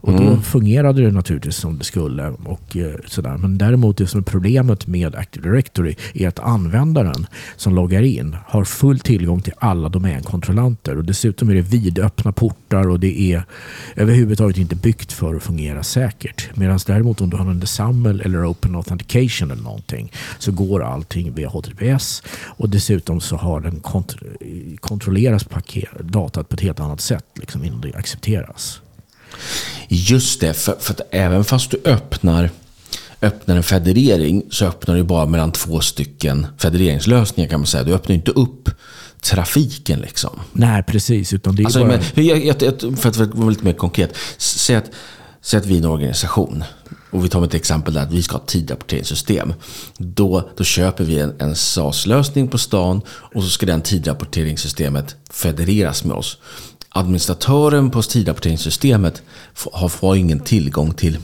Och 0.01 0.13
då 0.13 0.23
mm. 0.23 0.41
fungerade 0.41 1.01
det 1.01 1.11
naturligtvis 1.11 1.55
som 1.55 1.77
det 1.77 1.83
skulle. 1.83 2.29
Och, 2.29 2.77
eh, 2.77 2.95
sådär. 3.07 3.37
Men 3.37 3.57
däremot 3.57 3.97
det 3.97 4.07
som 4.07 4.19
är 4.19 4.23
problemet 4.23 4.87
med 4.87 5.15
Active 5.15 5.49
Directory 5.49 5.95
är 6.13 6.27
att 6.27 6.39
användaren 6.39 7.27
som 7.55 7.75
loggar 7.75 8.01
in 8.01 8.35
har 8.45 8.63
full 8.63 8.99
tillgång 8.99 9.41
till 9.41 9.53
alla 9.57 9.89
domänkontrollanter. 9.89 10.97
Och 10.97 11.05
dessutom 11.05 11.49
är 11.49 11.55
det 11.55 11.61
vidöppna 11.61 12.31
portar 12.31 12.89
och 12.89 12.99
det 12.99 13.19
är 13.33 13.43
överhuvudtaget 13.95 14.57
inte 14.57 14.75
byggt 14.75 15.11
för 15.11 15.35
att 15.35 15.43
fungera 15.43 15.83
säkert. 15.83 16.49
Medan 16.55 16.79
däremot 16.87 17.21
om 17.21 17.29
du 17.29 17.37
har 17.37 17.51
en 17.51 17.59
DESAML 17.59 18.21
eller 18.21 18.51
Open 18.51 18.75
Authentication 18.75 19.51
eller 19.51 19.63
någonting 19.63 20.11
så 20.39 20.51
går 20.51 20.83
allting 20.83 21.33
via 21.33 21.49
HTTPS 21.49 22.23
och 22.45 22.69
dessutom 22.69 23.21
så 23.21 23.35
har 23.35 23.61
den 23.61 23.79
kont 23.79 24.15
kontrolleras 24.79 25.45
datat 25.99 26.49
på 26.49 26.53
ett 26.53 26.61
helt 26.61 26.79
annat 26.79 27.01
sätt 27.01 27.25
liksom, 27.35 27.63
innan 27.63 27.81
det 27.81 27.95
accepteras. 27.95 28.81
Just 29.87 30.41
det, 30.41 30.53
för, 30.53 30.75
för 30.79 30.93
att 30.93 31.01
även 31.11 31.43
fast 31.43 31.71
du 31.71 31.81
öppnar, 31.85 32.49
öppnar 33.21 33.55
en 33.55 33.63
federering 33.63 34.43
så 34.51 34.65
öppnar 34.65 34.95
du 34.95 35.03
bara 35.03 35.25
mellan 35.25 35.51
två 35.51 35.79
stycken 35.79 36.47
federeringslösningar 36.57 37.49
kan 37.49 37.59
man 37.59 37.67
säga. 37.67 37.83
Du 37.83 37.93
öppnar 37.93 38.15
inte 38.15 38.31
upp 38.31 38.69
trafiken 39.21 39.99
liksom. 39.99 40.39
Nej, 40.53 40.83
precis. 40.83 41.33
Utan 41.33 41.55
det 41.55 41.63
är 41.63 41.65
alltså, 41.65 41.79
bara... 41.79 41.99
men, 42.13 42.25
jag, 42.25 42.45
jag, 42.45 42.99
för 42.99 43.09
att 43.09 43.17
vara 43.17 43.49
lite 43.49 43.65
mer 43.65 43.73
konkret. 43.73 44.15
Säg 44.37 44.75
att, 44.75 44.91
säg 45.41 45.59
att 45.59 45.65
vi 45.65 45.73
är 45.73 45.79
en 45.79 45.85
organisation. 45.85 46.63
Och 47.11 47.25
vi 47.25 47.29
tar 47.29 47.45
ett 47.45 47.53
exempel 47.53 47.93
där 47.93 48.01
att 48.01 48.11
vi 48.11 48.23
ska 48.23 48.35
ha 48.35 48.41
ett 48.41 48.47
tidrapporteringssystem. 48.47 49.53
Då, 49.97 50.49
då 50.57 50.63
köper 50.63 51.03
vi 51.03 51.19
en, 51.19 51.35
en 51.39 51.55
SAS-lösning 51.55 52.47
på 52.47 52.57
stan 52.57 53.01
och 53.07 53.43
så 53.43 53.49
ska 53.49 53.65
den 53.65 53.81
tidrapporteringssystemet 53.81 55.15
federeras 55.29 56.03
med 56.03 56.17
oss 56.17 56.37
administratören 56.89 57.91
på 57.91 58.01
tidrapporteringssystemet 58.01 59.21
har, 59.71 59.89
får 59.89 60.17
ingen 60.17 60.39
tillgång 60.39 60.93
till, 60.93 61.17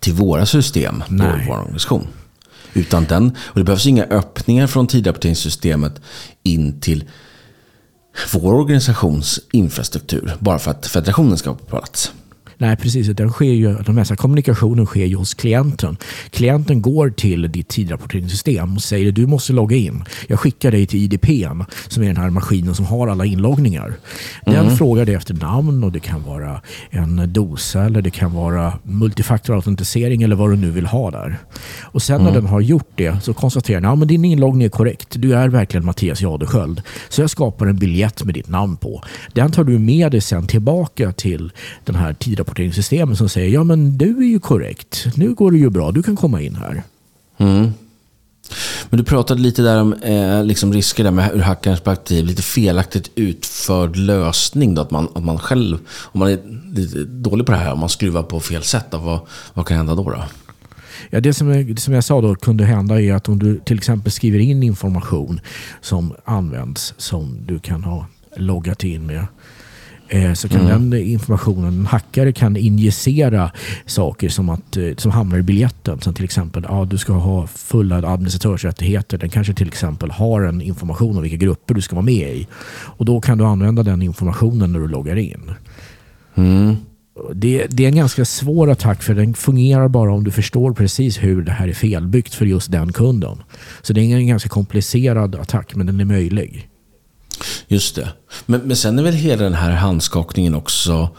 till 0.00 0.12
våra 0.12 0.46
system 0.46 1.02
på 1.08 1.32
vår 1.48 1.58
organisation. 1.58 2.06
Utan 2.72 3.04
den, 3.04 3.36
och 3.38 3.58
det 3.58 3.64
behövs 3.64 3.86
inga 3.86 4.04
öppningar 4.04 4.66
från 4.66 4.86
tidrapporteringssystemet 4.86 6.00
in 6.42 6.80
till 6.80 7.04
vår 8.32 8.54
organisations 8.54 9.40
infrastruktur. 9.52 10.36
Bara 10.38 10.58
för 10.58 10.70
att 10.70 10.86
federationen 10.86 11.38
ska 11.38 11.50
vara 11.50 11.58
på 11.58 11.64
plats. 11.64 12.12
Nej, 12.60 12.76
precis. 12.76 13.06
Den, 13.06 13.30
sker 13.30 13.52
ju, 13.52 13.74
den 13.74 13.94
mesta 13.94 14.16
kommunikationen 14.16 14.86
sker 14.86 15.06
ju 15.06 15.16
hos 15.16 15.34
klienten. 15.34 15.96
Klienten 16.30 16.82
går 16.82 17.10
till 17.10 17.52
ditt 17.52 17.68
tidrapporteringssystem 17.68 18.76
och 18.76 18.82
säger 18.82 19.12
du 19.12 19.26
måste 19.26 19.52
logga 19.52 19.76
in. 19.76 20.04
Jag 20.28 20.40
skickar 20.40 20.70
dig 20.70 20.86
till 20.86 21.02
IDPn 21.02 21.62
som 21.88 22.02
är 22.02 22.06
den 22.06 22.16
här 22.16 22.30
maskinen 22.30 22.74
som 22.74 22.84
har 22.84 23.08
alla 23.08 23.24
inloggningar. 23.24 23.92
Den 24.44 24.54
mm. 24.54 24.76
frågar 24.76 25.04
dig 25.04 25.14
efter 25.14 25.34
namn 25.34 25.84
och 25.84 25.92
det 25.92 26.00
kan 26.00 26.22
vara 26.22 26.60
en 26.90 27.32
dosa 27.32 27.84
eller 27.84 28.02
det 28.02 28.10
kan 28.10 28.32
vara 28.32 28.72
multifaktorautentisering 28.82 30.22
eller 30.22 30.36
vad 30.36 30.50
du 30.50 30.56
nu 30.56 30.70
vill 30.70 30.86
ha 30.86 31.10
där. 31.10 31.38
Och 31.82 32.02
sen 32.02 32.16
mm. 32.16 32.26
när 32.26 32.40
den 32.40 32.46
har 32.46 32.60
gjort 32.60 32.92
det 32.94 33.22
så 33.22 33.34
konstaterar 33.34 33.80
den 33.80 34.02
att 34.02 34.08
din 34.08 34.24
inloggning 34.24 34.64
är 34.64 34.68
korrekt. 34.68 35.08
Du 35.10 35.34
är 35.34 35.48
verkligen 35.48 35.86
Mattias 35.86 36.20
Jadesköld. 36.20 36.82
Så 37.08 37.20
jag 37.20 37.30
skapar 37.30 37.66
en 37.66 37.76
biljett 37.76 38.24
med 38.24 38.34
ditt 38.34 38.48
namn 38.48 38.76
på. 38.76 39.02
Den 39.32 39.52
tar 39.52 39.64
du 39.64 39.78
med 39.78 40.12
dig 40.12 40.20
sen 40.20 40.46
tillbaka 40.46 41.12
till 41.12 41.52
den 41.84 41.94
här 41.94 42.12
tidrapporteringssystemet 42.48 43.18
som 43.18 43.28
säger 43.28 43.48
ja 43.48 43.64
men 43.64 43.98
du 43.98 44.18
är 44.18 44.28
ju 44.28 44.40
korrekt. 44.40 45.06
Nu 45.16 45.34
går 45.34 45.50
det 45.50 45.58
ju 45.58 45.70
bra. 45.70 45.92
Du 45.92 46.02
kan 46.02 46.16
komma 46.16 46.40
in 46.40 46.56
här. 46.56 46.82
Mm. 47.38 47.72
Men 48.90 48.98
du 48.98 49.04
pratade 49.04 49.40
lite 49.40 49.62
där 49.62 49.80
om 49.80 49.92
eh, 49.92 50.44
liksom 50.44 50.72
risker 50.72 51.04
där 51.04 51.10
med 51.10 51.34
ur 51.34 51.40
hackarens 51.40 51.80
perspektiv. 51.80 52.24
Lite 52.24 52.42
felaktigt 52.42 53.10
utförd 53.14 53.96
lösning. 53.96 54.74
Då, 54.74 54.82
att, 54.82 54.90
man, 54.90 55.08
att 55.14 55.24
man 55.24 55.38
själv, 55.38 55.78
om 56.12 56.20
man 56.20 56.30
är 56.30 56.38
lite 56.74 57.04
dålig 57.04 57.46
på 57.46 57.52
det 57.52 57.58
här, 57.58 57.72
om 57.72 57.80
man 57.80 57.88
skruvar 57.88 58.22
på 58.22 58.40
fel 58.40 58.62
sätt. 58.62 58.86
Då, 58.90 58.98
vad, 58.98 59.20
vad 59.54 59.66
kan 59.66 59.76
hända 59.76 59.94
då? 59.94 60.10
då? 60.10 60.24
Ja, 61.10 61.20
det, 61.20 61.34
som, 61.34 61.48
det 61.74 61.80
som 61.80 61.94
jag 61.94 62.04
sa 62.04 62.20
då 62.20 62.34
kunde 62.34 62.64
hända 62.64 63.00
är 63.00 63.14
att 63.14 63.28
om 63.28 63.38
du 63.38 63.58
till 63.58 63.76
exempel 63.76 64.12
skriver 64.12 64.38
in 64.38 64.62
information 64.62 65.40
som 65.80 66.14
används 66.24 66.94
som 66.96 67.46
du 67.46 67.58
kan 67.58 67.84
ha 67.84 68.06
loggat 68.36 68.84
in 68.84 69.06
med 69.06 69.26
så 70.34 70.48
kan 70.48 70.60
mm. 70.60 70.90
den 70.90 71.00
informationen, 71.00 71.78
en 71.78 71.86
hackare 71.86 72.32
kan 72.32 72.56
injicera 72.56 73.50
saker 73.86 74.28
som, 74.28 74.48
att, 74.48 74.76
eh, 74.76 74.94
som 74.96 75.10
hamnar 75.10 75.38
i 75.38 75.42
biljetten. 75.42 76.00
Som 76.00 76.14
till 76.14 76.24
exempel, 76.24 76.66
ja, 76.68 76.84
du 76.84 76.98
ska 76.98 77.12
ha 77.12 77.46
fulla 77.46 77.96
administratörsrättigheter. 77.96 79.18
Den 79.18 79.30
kanske 79.30 79.54
till 79.54 79.68
exempel 79.68 80.10
har 80.10 80.42
en 80.42 80.62
information 80.62 81.16
om 81.16 81.22
vilka 81.22 81.36
grupper 81.36 81.74
du 81.74 81.80
ska 81.80 81.96
vara 81.96 82.04
med 82.04 82.36
i. 82.36 82.46
Och 82.70 83.04
då 83.04 83.20
kan 83.20 83.38
du 83.38 83.44
använda 83.44 83.82
den 83.82 84.02
informationen 84.02 84.72
när 84.72 84.80
du 84.80 84.88
loggar 84.88 85.16
in. 85.16 85.50
Mm. 86.34 86.76
Det, 87.34 87.66
det, 87.70 87.84
är 87.84 87.88
en 87.88 87.96
ganska 87.96 88.24
svår 88.24 88.70
attack 88.70 89.02
för 89.02 89.14
den 89.14 89.34
fungerar 89.34 89.88
bara 89.88 90.12
om 90.12 90.24
du 90.24 90.30
förstår 90.30 90.72
precis 90.72 91.22
hur 91.22 91.42
det 91.42 91.52
här 91.52 91.68
är 91.68 91.72
felbyggt 91.72 92.34
för 92.34 92.46
just 92.46 92.72
den 92.72 92.92
kunden. 92.92 93.42
Så 93.82 93.92
det 93.92 94.00
är 94.00 94.16
en 94.16 94.26
ganska 94.26 94.48
komplicerad 94.48 95.34
attack 95.34 95.74
men 95.74 95.86
den 95.86 96.00
är 96.00 96.04
möjlig. 96.04 96.68
Just 97.68 97.94
det. 97.94 98.08
Men, 98.46 98.60
men 98.60 98.76
sen 98.76 98.98
är 98.98 99.02
väl 99.02 99.14
hela 99.14 99.42
den 99.42 99.54
här 99.54 99.70
handskakningen 99.70 100.54
också 100.54 101.10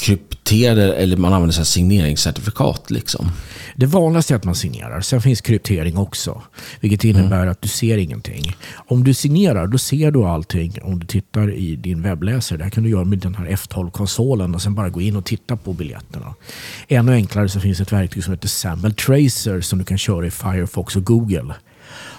krypterade, 0.00 0.94
eller 0.94 1.16
man 1.16 1.32
använder 1.32 1.54
så 1.54 1.64
signeringscertifikat 1.64 2.90
liksom. 2.90 3.30
Det 3.76 3.86
vanligaste 3.86 4.34
är 4.34 4.36
att 4.36 4.44
man 4.44 4.54
signerar. 4.54 5.00
Sen 5.00 5.22
finns 5.22 5.40
kryptering 5.40 5.96
också. 5.96 6.42
Vilket 6.80 7.04
innebär 7.04 7.36
mm. 7.36 7.50
att 7.50 7.62
du 7.62 7.68
ser 7.68 7.98
ingenting. 7.98 8.56
Om 8.74 9.04
du 9.04 9.14
signerar, 9.14 9.66
då 9.66 9.78
ser 9.78 10.10
du 10.10 10.24
allting 10.24 10.78
om 10.82 10.98
du 10.98 11.06
tittar 11.06 11.52
i 11.52 11.76
din 11.76 12.02
webbläsare. 12.02 12.58
Det 12.58 12.64
här 12.64 12.70
kan 12.70 12.82
du 12.82 12.90
göra 12.90 13.04
med 13.04 13.18
den 13.18 13.34
här 13.34 13.46
F12-konsolen 13.46 14.54
och 14.54 14.62
sen 14.62 14.74
bara 14.74 14.88
gå 14.88 15.00
in 15.00 15.16
och 15.16 15.24
titta 15.24 15.56
på 15.56 15.72
biljetterna. 15.72 16.34
Ännu 16.88 17.12
enklare 17.12 17.48
så 17.48 17.60
finns 17.60 17.80
ett 17.80 17.92
verktyg 17.92 18.24
som 18.24 18.32
heter 18.32 18.48
Sample 18.48 18.92
Tracer 18.92 19.60
som 19.60 19.78
du 19.78 19.84
kan 19.84 19.98
köra 19.98 20.26
i 20.26 20.30
Firefox 20.30 20.96
och 20.96 21.04
Google. 21.04 21.54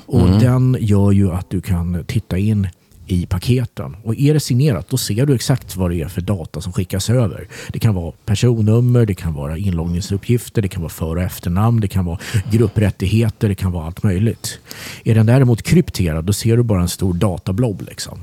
Och 0.05 0.27
mm. 0.27 0.39
Den 0.39 0.77
gör 0.79 1.11
ju 1.11 1.31
att 1.31 1.49
du 1.49 1.61
kan 1.61 2.05
titta 2.07 2.37
in 2.37 2.67
i 3.07 3.25
paketen. 3.25 3.95
Och 4.03 4.15
är 4.15 4.33
det 4.33 4.39
signerat 4.39 4.89
då 4.89 4.97
ser 4.97 5.25
du 5.25 5.35
exakt 5.35 5.75
vad 5.75 5.91
det 5.91 6.01
är 6.01 6.07
för 6.07 6.21
data 6.21 6.61
som 6.61 6.73
skickas 6.73 7.09
över. 7.09 7.47
Det 7.73 7.79
kan 7.79 7.95
vara 7.95 8.11
personnummer, 8.25 9.05
det 9.05 9.13
kan 9.13 9.33
vara 9.33 9.57
inloggningsuppgifter, 9.57 10.61
det 10.61 10.67
kan 10.67 10.81
vara 10.81 10.89
för 10.89 11.15
och 11.15 11.21
efternamn, 11.21 11.81
det 11.81 11.87
kan 11.87 12.05
vara 12.05 12.19
grupprättigheter, 12.51 13.49
det 13.49 13.55
kan 13.55 13.71
vara 13.71 13.85
allt 13.85 14.03
möjligt. 14.03 14.59
Är 15.03 15.15
den 15.15 15.25
däremot 15.25 15.63
krypterad 15.63 16.25
då 16.25 16.33
ser 16.33 16.57
du 16.57 16.63
bara 16.63 16.81
en 16.81 16.89
stor 16.89 17.13
datablob. 17.13 17.81
Liksom. 17.81 18.19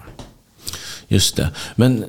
Just 1.08 1.36
det. 1.36 1.50
Men 1.76 2.04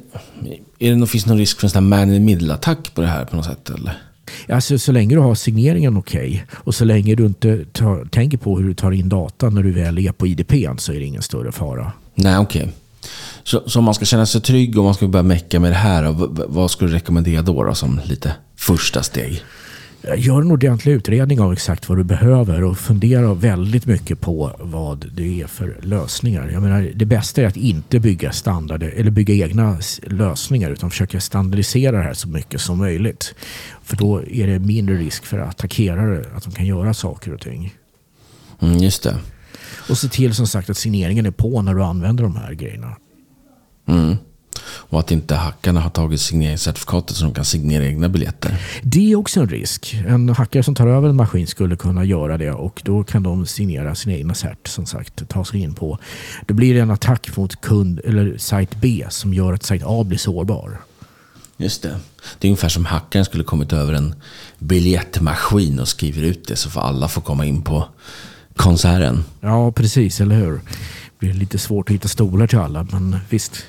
är 0.79 0.95
det, 0.95 1.08
finns 1.08 1.23
det 1.23 1.29
någon 1.29 1.39
risk 1.39 1.60
för 1.60 1.67
en 1.67 1.71
sån 1.71 1.84
här 1.84 1.89
man 1.89 2.13
in 2.13 2.27
the 2.27 2.36
middle-attack 2.36 2.93
på 2.93 3.01
det 3.01 3.08
här 3.08 3.25
på 3.25 3.36
något 3.36 3.45
sätt? 3.45 3.69
Eller? 3.69 4.09
Alltså, 4.50 4.80
så 4.80 4.92
länge 4.92 5.15
du 5.15 5.22
har 5.22 5.36
signeringen 5.36 5.98
okej 5.98 6.30
okay, 6.30 6.42
och 6.54 6.76
så 6.76 6.86
länge 6.86 7.15
du 7.15 7.26
inte 7.26 7.65
tar, 7.65 8.06
tänker 8.06 8.38
på 8.38 8.60
hur 8.60 8.68
du 8.68 8.74
tar 8.74 8.92
in 8.92 9.10
data 9.10 9.50
när 9.50 9.63
du 9.63 9.72
väl 9.72 9.98
är 9.98 10.12
på 10.12 10.28
IDP 10.28 10.54
så 10.78 10.94
är 10.94 11.00
det 11.00 11.06
ingen 11.06 11.22
större 11.22 11.52
fara. 11.52 11.92
Nej, 12.15 12.38
okej. 12.38 12.62
Okay. 12.62 12.74
Så, 13.44 13.63
så 13.70 13.80
om 13.80 13.86
man 13.86 13.94
ska 13.94 14.06
känna 14.06 14.26
sig 14.26 14.42
trygg 14.42 14.78
och 14.78 14.84
man 14.84 14.94
ska 14.94 15.08
börja 15.08 15.24
mecka 15.24 15.60
med 15.60 15.72
det 15.72 15.76
här, 15.76 16.15
vad 16.48 16.72
skulle 16.72 16.92
du 16.92 16.96
rekommendera 16.96 17.42
då, 17.42 17.63
då 17.63 17.74
som 17.74 18.02
lite 18.06 18.34
första 18.56 19.04
steg? 19.04 19.44
Gör 20.02 20.42
en 20.42 20.52
ordentlig 20.52 20.94
utredning 20.94 21.40
av 21.40 21.54
exakt 21.54 21.90
vad 21.90 21.98
du 21.98 22.04
behöver 22.04 22.64
och 22.64 22.78
fundera 22.78 23.34
väldigt 23.34 23.86
mycket 23.86 24.22
på 24.22 24.56
vad 24.60 25.12
det 25.14 25.42
är 25.42 25.48
för 25.48 25.78
lösningar. 25.82 26.50
Jag 26.54 26.62
menar, 26.62 26.92
det 26.96 27.06
bästa 27.06 27.42
är 27.42 27.46
att 27.46 27.58
inte 27.58 28.00
bygga 28.00 28.32
standard 28.32 28.84
eller 28.84 29.12
bygga 29.12 29.34
egna 29.34 29.78
lösningar 30.04 30.70
utan 30.72 30.90
försöka 30.90 31.20
standardisera 31.20 31.98
det 31.98 32.04
här 32.04 32.14
så 32.14 32.28
mycket 32.28 32.62
som 32.62 32.78
möjligt. 32.78 33.36
För 33.84 33.98
då 33.98 34.22
är 34.28 34.48
det 34.48 34.60
mindre 34.60 34.96
risk 34.96 35.26
för 35.26 35.40
attackerare 35.40 36.26
att 36.36 36.44
de 36.44 36.54
kan 36.54 36.66
göra 36.66 36.94
saker 36.94 37.34
och 37.34 37.42
ting. 37.42 37.74
Mm, 38.60 38.78
just 38.78 39.04
det. 39.04 39.16
Och 39.90 39.98
se 39.98 40.08
till 40.08 40.36
som 40.36 40.48
sagt 40.48 40.70
att 40.70 40.78
signeringen 40.78 41.26
är 41.26 41.32
på 41.32 41.62
när 41.62 41.76
du 41.76 41.84
använder 41.84 42.24
de 42.24 42.36
här 42.36 42.54
grejerna. 42.54 42.96
Mm. 43.88 44.16
Och 44.89 44.99
att 44.99 45.12
inte 45.12 45.36
hackarna 45.36 45.80
har 45.80 45.89
tagit 45.89 46.21
signeringscertifikatet 46.21 47.15
så 47.15 47.23
de 47.23 47.34
kan 47.34 47.45
signera 47.45 47.86
egna 47.86 48.10
biljetter. 48.10 48.62
Det 48.84 49.12
är 49.12 49.15
också 49.15 49.39
en 49.39 49.49
risk. 49.49 49.95
En 50.08 50.30
hackare 50.30 50.63
som 50.63 50.75
tar 50.75 50.88
över 50.88 51.10
en 51.10 51.15
maskin 51.15 51.47
skulle 51.47 51.75
kunna 51.75 52.04
göra 52.04 52.38
det 52.38 52.52
och 52.52 52.82
då 52.86 53.04
kan 53.04 53.23
de 53.23 53.45
signera 53.45 53.95
sina 53.95 54.15
egna 54.15 54.34
cert 54.34 54.67
som 54.67 54.86
sagt, 54.86 55.30
ta 55.30 55.45
sig 55.45 55.60
in 55.60 55.73
på. 55.73 55.97
Då 56.47 56.54
blir 56.54 56.73
det 56.73 56.80
en 56.80 56.91
attack 56.91 57.38
mot 57.38 57.62
kund 57.62 58.02
eller 58.06 58.38
sajt 58.38 58.75
B 58.82 59.06
som 59.10 59.34
gör 59.34 59.54
att 59.54 59.63
sajt 59.63 59.84
A 59.86 60.04
blir 60.04 60.17
sårbar. 60.17 60.80
Just 61.58 61.84
det. 61.84 61.99
Det 62.39 62.47
är 62.47 62.49
ungefär 62.49 62.69
som 62.69 62.86
hackaren 62.86 63.25
skulle 63.25 63.43
kommit 63.43 63.73
över 63.73 63.93
en 63.93 64.15
biljettmaskin 64.60 65.80
och 65.80 65.88
skriver 65.88 66.23
ut 66.23 66.47
det 66.47 66.56
så 66.56 66.69
får 66.69 66.82
alla 66.82 67.08
få 67.08 67.21
komma 67.21 67.45
in 67.45 67.62
på 67.62 67.88
konserten. 68.56 69.23
Ja, 69.41 69.71
precis, 69.71 70.21
eller 70.21 70.36
hur? 70.36 70.54
Det 70.54 70.62
blir 71.19 71.34
lite 71.34 71.58
svårt 71.58 71.89
att 71.89 71.93
hitta 71.93 72.08
stolar 72.08 72.47
till 72.47 72.60
alla, 72.60 72.88
men 72.91 73.19
visst. 73.30 73.63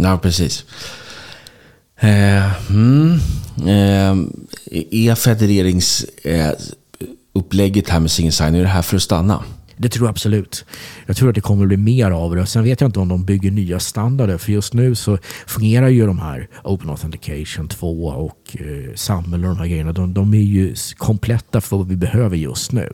Ja, 0.00 0.18
precis. 0.18 0.64
Eh, 2.00 2.70
mm, 2.70 3.20
eh, 3.66 4.10
e-, 4.10 4.14
e-, 4.90 5.08
är 5.08 5.14
federeringsupplägget 5.14 7.88
eh, 7.88 7.92
här 7.92 8.00
med 8.00 8.10
single 8.10 8.32
sign, 8.32 8.54
är 8.54 8.62
det 8.62 8.68
här 8.68 8.82
för 8.82 8.96
att 8.96 9.02
stanna? 9.02 9.44
Det 9.78 9.88
tror 9.88 10.06
jag 10.06 10.10
absolut. 10.10 10.64
Jag 11.06 11.16
tror 11.16 11.28
att 11.28 11.34
det 11.34 11.40
kommer 11.40 11.64
att 11.64 11.68
bli 11.68 11.76
mer 11.76 12.10
av 12.10 12.36
det. 12.36 12.46
Sen 12.46 12.64
vet 12.64 12.80
jag 12.80 12.88
inte 12.88 13.00
om 13.00 13.08
de 13.08 13.24
bygger 13.24 13.50
nya 13.50 13.80
standarder. 13.80 14.38
För 14.38 14.52
just 14.52 14.74
nu 14.74 14.94
så 14.94 15.18
fungerar 15.46 15.88
ju 15.88 16.06
de 16.06 16.18
här 16.18 16.48
Open 16.64 16.90
Authentication 16.90 17.68
2 17.68 18.06
och 18.06 18.56
eh, 18.60 18.94
SAML 18.94 19.34
och 19.34 19.40
de 19.40 19.58
här 19.58 19.66
grejerna. 19.66 19.92
De, 19.92 20.14
de 20.14 20.34
är 20.34 20.38
ju 20.38 20.74
kompletta 20.96 21.60
för 21.60 21.76
vad 21.76 21.88
vi 21.88 21.96
behöver 21.96 22.36
just 22.36 22.72
nu. 22.72 22.92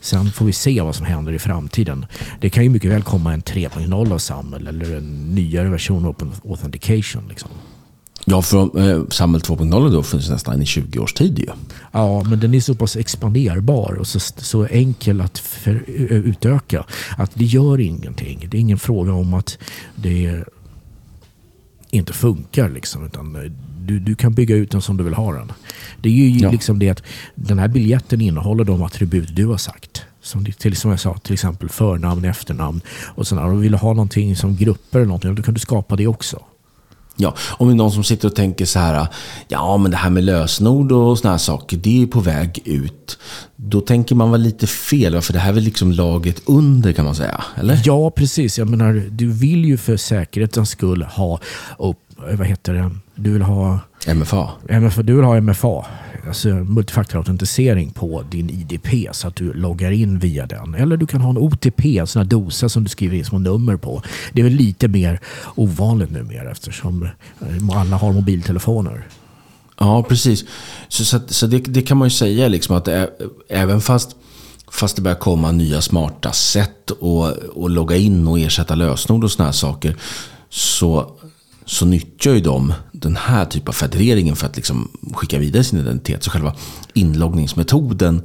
Sen 0.00 0.30
får 0.30 0.44
vi 0.44 0.52
se 0.52 0.80
vad 0.80 0.94
som 0.94 1.06
händer 1.06 1.32
i 1.32 1.38
framtiden. 1.38 2.06
Det 2.40 2.50
kan 2.50 2.64
ju 2.64 2.70
mycket 2.70 2.90
väl 2.90 3.02
komma 3.02 3.32
en 3.32 3.42
3.0 3.42 4.12
av 4.12 4.18
SAML 4.18 4.66
eller 4.66 4.96
en 4.96 5.34
nyare 5.34 5.68
version 5.68 6.04
av 6.04 6.10
Open 6.10 6.32
Authentication. 6.44 7.28
Liksom. 7.28 7.50
Ja, 8.24 8.42
för 8.42 8.90
eh, 8.90 9.02
SAML 9.10 9.38
2.0 9.38 9.92
då 9.92 10.02
finns 10.02 10.30
nästan 10.30 10.62
i 10.62 10.66
20 10.66 10.98
års 10.98 11.12
tid 11.12 11.38
ju. 11.38 11.46
Ja, 11.92 12.22
men 12.22 12.40
den 12.40 12.54
är 12.54 12.60
så 12.60 12.74
pass 12.74 12.96
expanderbar 12.96 13.96
och 14.00 14.06
så, 14.06 14.20
så 14.20 14.66
enkel 14.66 15.20
att 15.20 15.38
för, 15.38 15.84
utöka 16.08 16.84
att 17.18 17.30
det 17.34 17.44
gör 17.44 17.80
ingenting. 17.80 18.46
Det 18.50 18.56
är 18.56 18.60
ingen 18.60 18.78
fråga 18.78 19.12
om 19.12 19.34
att 19.34 19.58
det 19.94 20.44
inte 21.90 22.12
funkar. 22.12 22.68
Liksom, 22.68 23.06
utan 23.06 23.36
eh, 23.36 23.52
du, 23.80 23.98
du 23.98 24.14
kan 24.14 24.34
bygga 24.34 24.56
ut 24.56 24.70
den 24.70 24.82
som 24.82 24.96
du 24.96 25.04
vill 25.04 25.14
ha 25.14 25.32
den. 25.32 25.52
Det 26.02 26.08
är 26.08 26.12
ju 26.12 26.38
ja. 26.38 26.50
liksom 26.50 26.78
det 26.78 26.88
att 26.88 27.02
den 27.34 27.58
här 27.58 27.68
biljetten 27.68 28.20
innehåller 28.20 28.64
de 28.64 28.82
attribut 28.82 29.36
du 29.36 29.46
har 29.46 29.56
sagt. 29.56 30.02
Som, 30.22 30.44
till, 30.44 30.76
som 30.76 30.90
jag 30.90 31.00
sa, 31.00 31.18
till 31.18 31.32
exempel 31.32 31.68
förnamn, 31.68 32.24
efternamn. 32.24 32.80
Och 33.14 33.26
sen 33.26 33.38
om 33.38 33.54
du 33.54 33.60
vill 33.60 33.74
ha 33.74 33.88
någonting 33.88 34.36
som 34.36 34.56
grupper 34.56 34.98
eller 34.98 35.06
någonting, 35.06 35.34
då 35.34 35.42
kan 35.42 35.54
du 35.54 35.60
skapa 35.60 35.96
det 35.96 36.06
också. 36.06 36.42
Ja, 37.20 37.34
om 37.50 37.68
det 37.68 37.74
är 37.74 37.76
någon 37.76 37.92
som 37.92 38.04
sitter 38.04 38.28
och 38.28 38.34
tänker 38.34 38.64
så 38.64 38.78
här, 38.78 39.06
ja 39.48 39.76
men 39.76 39.90
det 39.90 39.96
här 39.96 40.10
med 40.10 40.24
lösenord 40.24 40.92
och 40.92 41.18
såna 41.18 41.30
här 41.30 41.38
saker, 41.38 41.76
det 41.76 42.02
är 42.02 42.06
på 42.06 42.20
väg 42.20 42.62
ut. 42.64 43.18
Då 43.56 43.80
tänker 43.80 44.14
man 44.14 44.30
väl 44.30 44.40
lite 44.40 44.66
fel, 44.66 45.20
för 45.20 45.32
det 45.32 45.38
här 45.38 45.48
är 45.48 45.54
väl 45.54 45.64
liksom 45.64 45.92
laget 45.92 46.42
under 46.46 46.92
kan 46.92 47.04
man 47.04 47.14
säga, 47.14 47.44
eller? 47.56 47.82
Ja, 47.84 48.10
precis. 48.10 48.58
Jag 48.58 48.68
menar, 48.68 49.06
du 49.10 49.32
vill 49.32 49.64
ju 49.64 49.76
för 49.76 49.96
säkerhetens 49.96 50.70
skull 50.70 51.02
ha 51.02 51.40
upp, 51.78 51.98
vad 52.16 52.46
heter 52.46 52.74
det, 52.74 52.90
du 53.14 53.32
vill 53.32 53.42
ha 53.42 53.78
MFA. 54.14 54.48
MFA. 54.80 55.02
Du 55.02 55.16
vill 55.16 55.24
ha 55.24 55.40
MFA, 55.40 55.86
alltså 56.26 56.48
multifaktorautentisering 56.48 57.90
på 57.90 58.24
din 58.30 58.50
IDP 58.50 59.14
så 59.14 59.28
att 59.28 59.36
du 59.36 59.52
loggar 59.52 59.90
in 59.90 60.18
via 60.18 60.46
den. 60.46 60.74
Eller 60.74 60.96
du 60.96 61.06
kan 61.06 61.20
ha 61.20 61.30
en 61.30 61.38
OTP, 61.38 61.98
en 61.98 62.06
sån 62.06 62.22
här 62.22 62.28
dosa 62.28 62.68
som 62.68 62.84
du 62.84 62.88
skriver 62.88 63.16
in 63.16 63.24
små 63.24 63.38
nummer 63.38 63.76
på. 63.76 64.02
Det 64.32 64.40
är 64.40 64.44
väl 64.44 64.52
lite 64.52 64.88
mer 64.88 65.20
ovanligt 65.54 66.10
numera 66.10 66.50
eftersom 66.50 67.02
eh, 67.40 67.78
alla 67.78 67.96
har 67.96 68.12
mobiltelefoner. 68.12 69.06
Ja, 69.78 70.02
precis. 70.02 70.44
Så, 70.88 71.04
så, 71.04 71.20
så 71.28 71.46
det, 71.46 71.58
det, 71.58 71.82
kan 71.82 71.96
man 71.96 72.06
ju 72.06 72.10
säga 72.10 72.48
liksom 72.48 72.76
att 72.76 72.88
ä, 72.88 73.08
även 73.48 73.80
fast, 73.80 74.16
fast 74.70 74.96
det 74.96 75.02
börjar 75.02 75.18
komma 75.18 75.50
nya 75.50 75.80
smarta 75.80 76.32
sätt 76.32 76.90
att, 76.90 77.56
att 77.56 77.70
logga 77.70 77.96
in 77.96 78.28
och 78.28 78.38
ersätta 78.38 78.74
lösenord 78.74 79.24
och 79.24 79.30
sådana 79.30 79.48
här 79.48 79.52
saker. 79.52 79.96
Så, 80.48 81.16
så 81.70 81.86
nyttjar 81.86 82.32
ju 82.32 82.40
de 82.40 82.74
den 82.92 83.16
här 83.16 83.44
typen 83.44 83.68
av 83.68 83.72
federeringen 83.72 84.36
för 84.36 84.46
att 84.46 84.56
liksom 84.56 84.90
skicka 85.14 85.38
vidare 85.38 85.64
sin 85.64 85.78
identitet. 85.78 86.24
Så 86.24 86.30
själva 86.30 86.54
inloggningsmetoden 86.94 88.22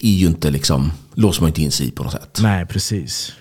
är 0.00 0.10
ju 0.10 0.26
inte 0.26 0.50
liksom, 0.50 0.92
låser 1.14 1.40
man 1.40 1.48
inte 1.48 1.62
in 1.62 1.72
sig 1.72 1.86
i 1.88 1.90
på 1.90 2.02
något 2.02 2.12
sätt. 2.12 2.38
Nej, 2.42 2.66
precis. 2.66 3.32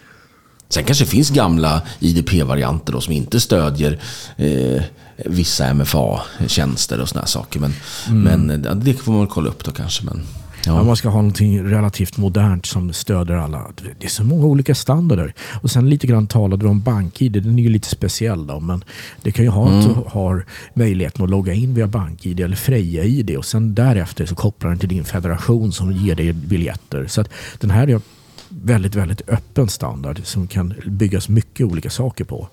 Sen 0.69 0.83
kanske 0.83 1.03
det 1.03 1.09
finns 1.09 1.29
gamla 1.29 1.81
IDP-varianter 1.99 2.99
som 2.99 3.13
inte 3.13 3.39
stödjer 3.39 3.99
eh, 4.37 4.83
vissa 5.25 5.73
MFA-tjänster 5.73 6.99
och 6.99 7.09
sådana 7.09 7.27
saker. 7.27 7.59
Men, 7.59 7.73
mm. 8.07 8.51
men 8.51 8.79
det 8.79 8.93
får 8.93 9.11
man 9.11 9.27
kolla 9.27 9.49
upp 9.49 9.63
då 9.65 9.71
kanske. 9.71 10.05
Men, 10.05 10.23
ja. 10.65 10.83
Man 10.83 10.95
ska 10.95 11.09
ha 11.09 11.17
någonting 11.17 11.63
relativt 11.63 12.17
modernt 12.17 12.65
som 12.65 12.93
stöder 12.93 13.35
alla. 13.35 13.67
Det 13.99 14.05
är 14.05 14.09
så 14.09 14.23
många 14.23 14.45
olika 14.45 14.75
standarder. 14.75 15.33
Och 15.61 15.71
sen 15.71 15.89
lite 15.89 16.07
grann 16.07 16.27
talade 16.27 16.65
du 16.65 16.69
om 16.69 16.81
BankID. 16.81 17.31
Den 17.31 17.59
är 17.59 17.63
ju 17.63 17.69
lite 17.69 17.89
speciell 17.89 18.47
då. 18.47 18.59
Men 18.59 18.83
det 19.21 19.31
kan 19.31 19.45
ju 19.45 19.51
ha 19.51 19.67
mm. 19.67 19.79
att 19.79 19.85
du 19.85 19.95
har 20.07 20.45
möjligheten 20.73 21.23
att 21.23 21.29
logga 21.29 21.53
in 21.53 21.73
via 21.73 21.87
BankID 21.87 22.39
eller 22.39 22.55
Freja-ID. 22.55 23.37
Och 23.37 23.45
sen 23.45 23.75
därefter 23.75 24.25
så 24.25 24.35
kopplar 24.35 24.69
den 24.69 24.79
till 24.79 24.89
din 24.89 25.05
federation 25.05 25.71
som 25.71 25.91
ger 25.91 26.15
dig 26.15 26.33
biljetter. 26.33 27.07
Så 27.07 27.21
att 27.21 27.29
den 27.59 27.71
här 27.71 27.89
är 27.89 28.01
väldigt, 28.49 28.95
väldigt 28.95 29.29
öppen 29.29 29.67
standard 29.67 30.21
som 30.23 30.47
kan 30.47 30.73
byggas 30.85 31.29
mycket 31.29 31.65
olika 31.65 31.89
saker 31.89 32.23
på. 32.23 32.47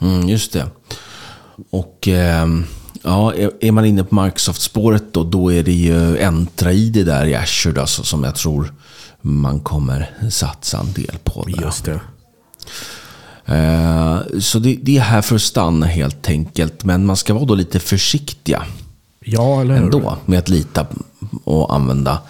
Mm, 0.00 0.28
just 0.28 0.52
det. 0.52 0.66
Och 1.70 2.08
eh, 2.08 2.46
ja, 3.02 3.34
är 3.60 3.72
man 3.72 3.84
inne 3.84 4.04
på 4.04 4.22
Microsoft-spåret 4.22 5.04
då, 5.12 5.24
då 5.24 5.52
är 5.52 5.62
det 5.62 5.72
ju 5.72 6.18
Entra-ID 6.18 7.06
där 7.06 7.26
i 7.26 7.34
Azure 7.34 7.74
då, 7.74 7.86
som 7.86 8.24
jag 8.24 8.34
tror 8.34 8.72
man 9.20 9.60
kommer 9.60 10.10
satsa 10.30 10.78
en 10.78 10.92
del 10.92 11.18
på. 11.24 11.44
Där. 11.44 11.62
Just 11.62 11.84
det. 11.84 12.00
Eh, 13.54 14.20
så 14.40 14.58
det, 14.58 14.78
det, 14.82 14.96
är 14.96 15.00
här 15.00 15.22
för 15.22 15.34
att 15.34 15.42
stanna 15.42 15.86
helt 15.86 16.28
enkelt. 16.28 16.84
Men 16.84 17.06
man 17.06 17.16
ska 17.16 17.34
vara 17.34 17.44
då 17.44 17.54
lite 17.54 17.80
försiktiga. 17.80 18.62
Ja, 19.20 19.60
eller 19.60 19.74
hur? 19.76 19.82
Ändå, 19.82 20.16
med 20.26 20.38
att 20.38 20.48
lita 20.48 20.86
och 21.44 21.74
använda, 21.74 22.20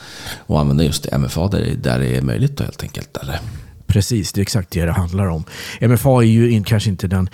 och 0.46 0.60
använda 0.60 0.84
just 0.84 1.06
MFA 1.18 1.48
där, 1.48 1.74
där 1.76 1.98
det 1.98 2.16
är 2.16 2.22
möjligt 2.22 2.56
då 2.56 2.64
helt 2.64 2.82
enkelt. 2.82 3.16
Eller? 3.16 3.40
Precis, 3.88 4.32
det 4.32 4.40
är 4.40 4.42
exakt 4.42 4.70
det 4.70 4.84
det 4.84 4.92
handlar 4.92 5.26
om. 5.26 5.44
MFA 5.80 6.22
är 6.22 6.26
ju 6.26 6.50
in, 6.50 6.64
kanske 6.64 6.90
inte 6.90 7.08
den 7.08 7.30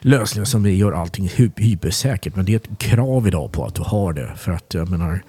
lösningen 0.00 0.46
som 0.46 0.70
gör 0.70 0.92
allting 0.92 1.30
hypersäkert, 1.56 2.36
men 2.36 2.44
det 2.44 2.52
är 2.52 2.56
ett 2.56 2.78
krav 2.78 3.26
idag 3.26 3.52
på 3.52 3.64
att 3.64 3.74
du 3.74 3.82
har 3.82 4.12
det. 4.12 4.32
För 4.36 4.52
att 4.52 4.74
jag 4.74 4.90
menar, 4.90 5.22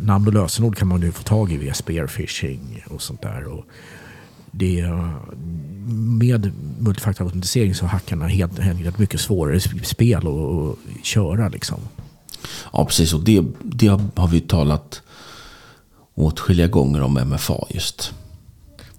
namn 0.00 0.26
och 0.26 0.32
lösenord 0.32 0.76
kan 0.76 0.88
man 0.88 1.00
nu 1.00 1.12
få 1.12 1.22
tag 1.22 1.52
i 1.52 1.56
via 1.56 1.74
spearfishing 1.74 2.84
och 2.90 3.02
sånt 3.02 3.22
där. 3.22 3.44
Och 3.44 3.64
det, 4.50 4.86
med 6.18 6.52
multifaktorautentisering 6.78 7.74
så 7.74 7.84
har 7.84 7.90
hackarna 7.90 8.26
helt 8.26 8.58
enkelt 8.58 8.98
mycket 8.98 9.20
svårare 9.20 9.60
spel 9.60 10.26
att 10.26 11.04
köra. 11.04 11.48
Liksom. 11.48 11.80
Ja, 12.72 12.84
precis. 12.84 13.14
Och 13.14 13.20
det, 13.20 13.44
det 13.62 13.88
har 14.14 14.28
vi 14.28 14.40
talat 14.40 15.02
åtskilliga 16.14 16.66
gånger 16.66 17.02
om 17.02 17.14
MFA 17.14 17.66
just. 17.68 18.14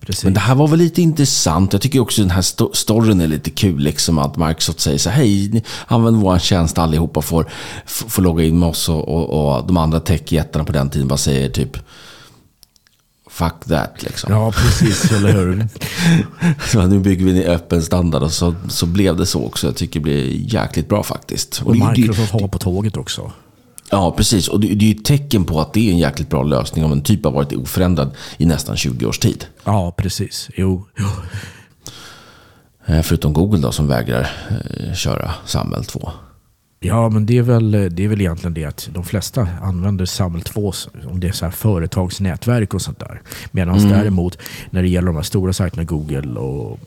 Precis. 0.06 0.24
Men 0.24 0.34
det 0.34 0.40
här 0.40 0.56
var 0.56 0.68
väl 0.68 0.80
lite 0.80 1.02
intressant. 1.02 1.74
Jag 1.74 1.82
tycker 1.82 2.00
också 2.00 2.22
den 2.22 2.32
här 2.32 2.74
storyn 2.76 3.22
är 3.22 3.28
lite 3.28 3.50
kul. 3.50 3.80
Liksom 3.80 4.18
att 4.20 4.38
Microsoft 4.38 4.80
säger 4.80 4.98
så 4.98 5.10
här, 5.10 5.24
hej, 5.24 5.64
använd 5.88 6.18
vår 6.18 6.40
tjänst 6.40 6.78
allihopa 6.78 7.22
får, 7.22 7.50
får 7.86 8.22
logga 8.22 8.44
in 8.44 8.60
med 8.60 8.70
oss. 8.70 8.90
Och, 8.90 9.08
och, 9.08 9.56
och 9.58 9.68
de 9.68 9.78
andra 9.78 10.00
techjättarna 10.00 10.66
på 10.66 10.72
den 10.72 10.90
tiden 10.90 11.08
bara 11.08 11.18
säger 11.18 11.50
typ, 11.50 11.78
fuck 13.30 13.66
that 13.68 14.04
liksom. 14.04 14.34
Ja, 14.34 14.52
precis, 14.52 15.12
eller 15.12 15.34
hur? 15.34 15.68
så 16.72 16.88
nu 16.88 17.00
bygger 17.00 17.26
vi 17.26 17.44
en 17.44 17.52
öppen 17.52 17.82
standard 17.82 18.24
och 18.24 18.32
så, 18.32 18.56
så 18.70 18.86
blev 18.86 19.18
det 19.18 19.26
så 19.26 19.46
också. 19.46 19.68
Jag 19.68 19.76
tycker 19.76 20.00
det 20.00 20.04
blir 20.04 20.54
jäkligt 20.54 20.90
bra 20.90 21.04
faktiskt. 21.04 21.62
Och, 21.62 21.68
och 21.68 21.76
Microsoft 21.76 22.32
har 22.32 22.48
på 22.48 22.58
tåget 22.58 22.98
också. 22.98 23.32
Ja, 23.92 24.14
precis. 24.18 24.48
Och 24.48 24.60
det, 24.60 24.68
det 24.68 24.86
är 24.86 24.88
ju 24.88 24.96
ett 24.96 25.06
tecken 25.06 25.44
på 25.44 25.62
att 25.62 25.74
det 25.74 25.90
är 25.90 25.92
en 25.92 25.98
jäkligt 25.98 26.30
bra 26.30 26.44
lösning 26.44 26.86
om 26.86 26.92
en 26.92 27.02
typ 27.02 27.24
har 27.24 27.32
varit 27.32 27.54
oförändrad 27.54 28.12
i 28.38 28.46
nästan 28.46 28.78
20 28.78 29.06
års 29.06 29.20
tid. 29.20 29.46
Ja, 29.64 29.94
precis. 29.98 30.50
Jo. 30.56 30.86
jo. 30.98 31.06
Eh, 32.86 33.02
förutom 33.02 33.34
Google 33.34 33.60
då 33.60 33.72
som 33.72 33.88
vägrar 33.88 34.30
eh, 34.50 34.94
köra 34.94 35.32
SAML 35.46 35.86
2. 35.86 36.12
Ja, 36.80 37.10
men 37.10 37.26
det 37.26 37.38
är, 37.38 37.42
väl, 37.42 37.72
det 37.72 38.04
är 38.04 38.08
väl 38.08 38.22
egentligen 38.22 38.54
det 38.54 38.66
att 38.66 38.90
de 38.94 39.04
flesta 39.04 39.48
använder 39.62 40.06
SAML 40.06 40.42
2 40.42 40.74
om 41.12 41.20
det 41.20 41.28
är 41.28 41.32
så 41.32 41.46
här 41.46 41.52
företagsnätverk 41.52 42.74
och 42.74 42.82
sånt 42.82 43.00
där. 43.00 43.22
Medan 43.52 43.78
mm. 43.78 43.90
däremot 43.90 44.38
när 44.70 44.82
det 44.82 44.90
gäller 44.90 45.08
de 45.08 45.16
här 45.16 45.24
stora 45.24 45.54
sajterna, 45.54 45.84
Google 45.84 46.40
och, 46.40 46.80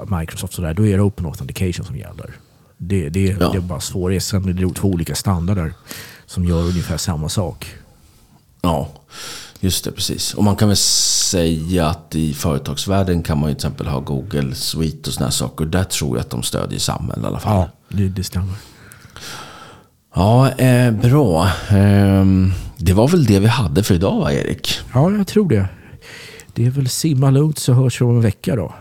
och 0.00 0.18
Microsoft, 0.18 0.52
så 0.52 0.62
där, 0.62 0.74
då 0.74 0.86
är 0.86 0.96
det 0.96 1.02
Open 1.02 1.26
Authentication 1.26 1.86
som 1.86 1.96
gäller. 1.96 2.30
Det, 2.76 3.08
det, 3.08 3.36
ja. 3.40 3.48
det 3.50 3.56
är 3.56 3.60
bara 3.60 3.80
svårighet. 3.80 4.24
Sen 4.24 4.48
är 4.48 4.52
det 4.52 4.74
två 4.74 4.88
olika 4.88 5.14
standarder 5.14 5.72
som 6.26 6.44
gör 6.44 6.62
ungefär 6.62 6.96
samma 6.96 7.28
sak. 7.28 7.74
Ja, 8.62 8.88
just 9.60 9.84
det. 9.84 9.92
Precis. 9.92 10.34
Och 10.34 10.44
man 10.44 10.56
kan 10.56 10.68
väl 10.68 10.76
säga 10.76 11.86
att 11.86 12.14
i 12.14 12.34
företagsvärlden 12.34 13.22
kan 13.22 13.38
man 13.38 13.48
ju 13.48 13.54
till 13.54 13.66
exempel 13.66 13.86
ha 13.86 14.00
Google 14.00 14.54
Suite 14.54 15.10
och 15.10 15.14
sådana 15.14 15.30
saker. 15.30 15.64
Där 15.64 15.84
tror 15.84 16.16
jag 16.16 16.24
att 16.24 16.30
de 16.30 16.42
stödjer 16.42 16.78
Samhäll 16.78 17.22
i 17.22 17.26
alla 17.26 17.38
fall. 17.38 17.56
Ja, 17.56 17.96
det, 17.96 18.08
det 18.08 18.24
stämmer. 18.24 18.54
Ja, 20.14 20.50
eh, 20.50 20.90
bra. 20.92 21.46
Eh, 21.68 22.24
det 22.76 22.92
var 22.92 23.08
väl 23.08 23.24
det 23.24 23.38
vi 23.38 23.46
hade 23.46 23.82
för 23.82 23.94
idag 23.94 24.20
va, 24.20 24.32
Erik? 24.32 24.80
Ja, 24.94 25.10
jag 25.10 25.26
tror 25.26 25.48
det. 25.48 25.68
Det 26.54 26.66
är 26.66 26.70
väl 26.70 26.88
simma 26.88 27.30
lugnt 27.30 27.58
så 27.58 27.72
hörs 27.72 28.00
vi 28.00 28.04
om 28.04 28.16
en 28.16 28.20
vecka 28.20 28.56
då. 28.56 28.74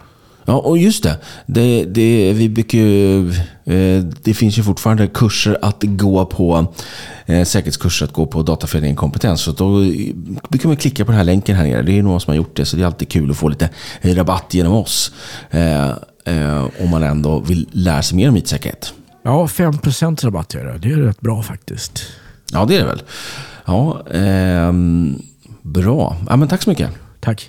Ja, 0.45 0.53
och 0.53 0.77
just 0.77 1.03
det. 1.03 1.17
Det, 1.45 1.86
det, 1.86 2.34
vi 2.34 2.49
brukar 2.49 2.77
ju, 2.77 3.29
eh, 3.65 4.03
det 4.23 4.34
finns 4.34 4.58
ju 4.58 4.63
fortfarande 4.63 5.08
kurser 5.08 5.58
att 5.62 5.84
gå 5.84 6.25
på, 6.25 6.73
eh, 7.25 7.43
säkerhetskurser 7.43 8.06
att 8.06 8.13
gå 8.13 8.25
på 8.25 8.43
Dataföreningen 8.43 8.95
Kompetens. 8.95 9.41
Så 9.41 9.51
då 9.51 9.79
brukar 10.49 10.67
man 10.67 10.77
klicka 10.77 11.06
på 11.06 11.12
den 11.12 11.17
här 11.17 11.25
länken 11.25 11.56
här 11.56 11.63
nere. 11.63 11.82
Det 11.82 11.99
är 11.99 12.03
någon 12.03 12.21
som 12.21 12.32
har 12.32 12.36
gjort 12.36 12.56
det, 12.56 12.65
så 12.65 12.75
det 12.77 12.84
är 12.84 12.86
alltid 12.86 13.10
kul 13.10 13.32
att 13.32 13.38
få 13.38 13.47
lite 13.47 13.69
rabatt 14.01 14.53
genom 14.53 14.73
oss. 14.73 15.12
Eh, 16.25 16.67
om 16.79 16.89
man 16.89 17.03
ändå 17.03 17.39
vill 17.39 17.67
lära 17.71 18.01
sig 18.01 18.15
mer 18.15 18.29
om 18.29 18.38
IT-säkerhet. 18.38 18.93
Ja, 19.23 19.47
5% 19.47 20.23
rabatt 20.25 20.56
är 20.56 20.65
det. 20.65 20.77
Det 20.77 20.91
är 20.91 20.97
rätt 20.97 21.21
bra 21.21 21.43
faktiskt. 21.43 22.03
Ja, 22.51 22.65
det 22.65 22.75
är 22.75 22.79
det 22.79 22.86
väl. 22.86 23.01
Ja, 23.65 24.08
eh, 24.12 24.73
bra. 25.62 26.17
Ja, 26.29 26.36
men 26.36 26.47
tack 26.47 26.63
så 26.63 26.69
mycket. 26.69 26.89
Tack. 27.19 27.47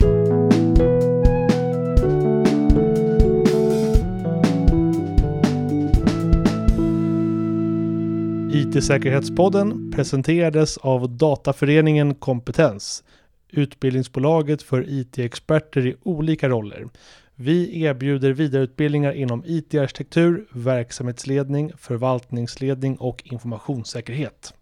IT-säkerhetspodden 8.54 9.92
presenterades 9.92 10.78
av 10.78 11.16
Dataföreningen 11.16 12.14
Kompetens, 12.14 13.04
utbildningsbolaget 13.50 14.62
för 14.62 14.84
IT-experter 14.88 15.86
i 15.86 15.96
olika 16.02 16.48
roller. 16.48 16.86
Vi 17.34 17.82
erbjuder 17.82 18.32
vidareutbildningar 18.32 19.12
inom 19.12 19.42
IT-arkitektur, 19.46 20.46
verksamhetsledning, 20.52 21.72
förvaltningsledning 21.78 22.96
och 22.96 23.22
informationssäkerhet. 23.24 24.54